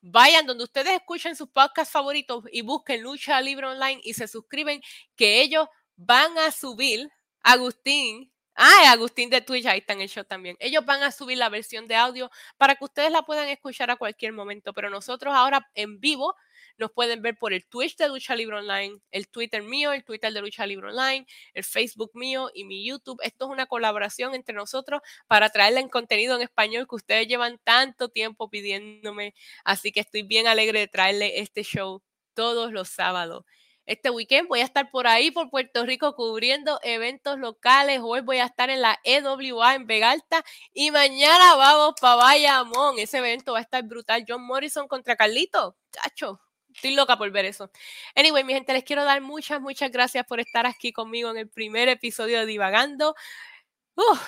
[0.02, 4.82] vayan donde ustedes escuchen sus podcasts favoritos y busquen Lucha Libre Online y se suscriben,
[5.16, 7.10] que ellos van a subir,
[7.42, 11.38] Agustín, ah, Agustín de Twitch, ahí está en el show también, ellos van a subir
[11.38, 15.34] la versión de audio para que ustedes la puedan escuchar a cualquier momento, pero nosotros
[15.34, 16.34] ahora en vivo
[16.78, 20.32] nos pueden ver por el Twitch de Lucha Libre Online, el Twitter mío, el Twitter
[20.32, 23.20] de Lucha Libre Online, el Facebook mío y mi YouTube.
[23.22, 27.60] Esto es una colaboración entre nosotros para traerle en contenido en español que ustedes llevan
[27.64, 29.34] tanto tiempo pidiéndome.
[29.64, 32.02] Así que estoy bien alegre de traerle este show
[32.34, 33.44] todos los sábados.
[33.86, 38.00] Este weekend voy a estar por ahí, por Puerto Rico, cubriendo eventos locales.
[38.02, 42.98] Hoy voy a estar en la EWA en Vegalta y mañana vamos para Bayamón.
[42.98, 44.24] Ese evento va a estar brutal.
[44.26, 45.76] John Morrison contra Carlito.
[45.90, 46.40] Chacho,
[46.74, 47.70] Estoy loca por ver eso.
[48.16, 51.48] Anyway, mi gente, les quiero dar muchas, muchas gracias por estar aquí conmigo en el
[51.48, 53.14] primer episodio de Divagando.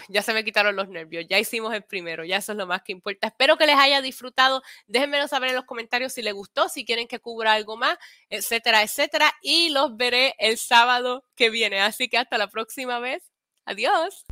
[0.09, 2.83] Ya se me quitaron los nervios, ya hicimos el primero, ya eso es lo más
[2.83, 3.29] que importa.
[3.29, 4.63] Espero que les haya disfrutado.
[4.87, 7.99] Déjenmelo saber en los comentarios si les gustó, si quieren que cubra algo más,
[8.31, 9.33] etcétera, etcétera.
[9.43, 11.81] Y los veré el sábado que viene.
[11.81, 13.33] Así que hasta la próxima vez.
[13.65, 14.25] Adiós.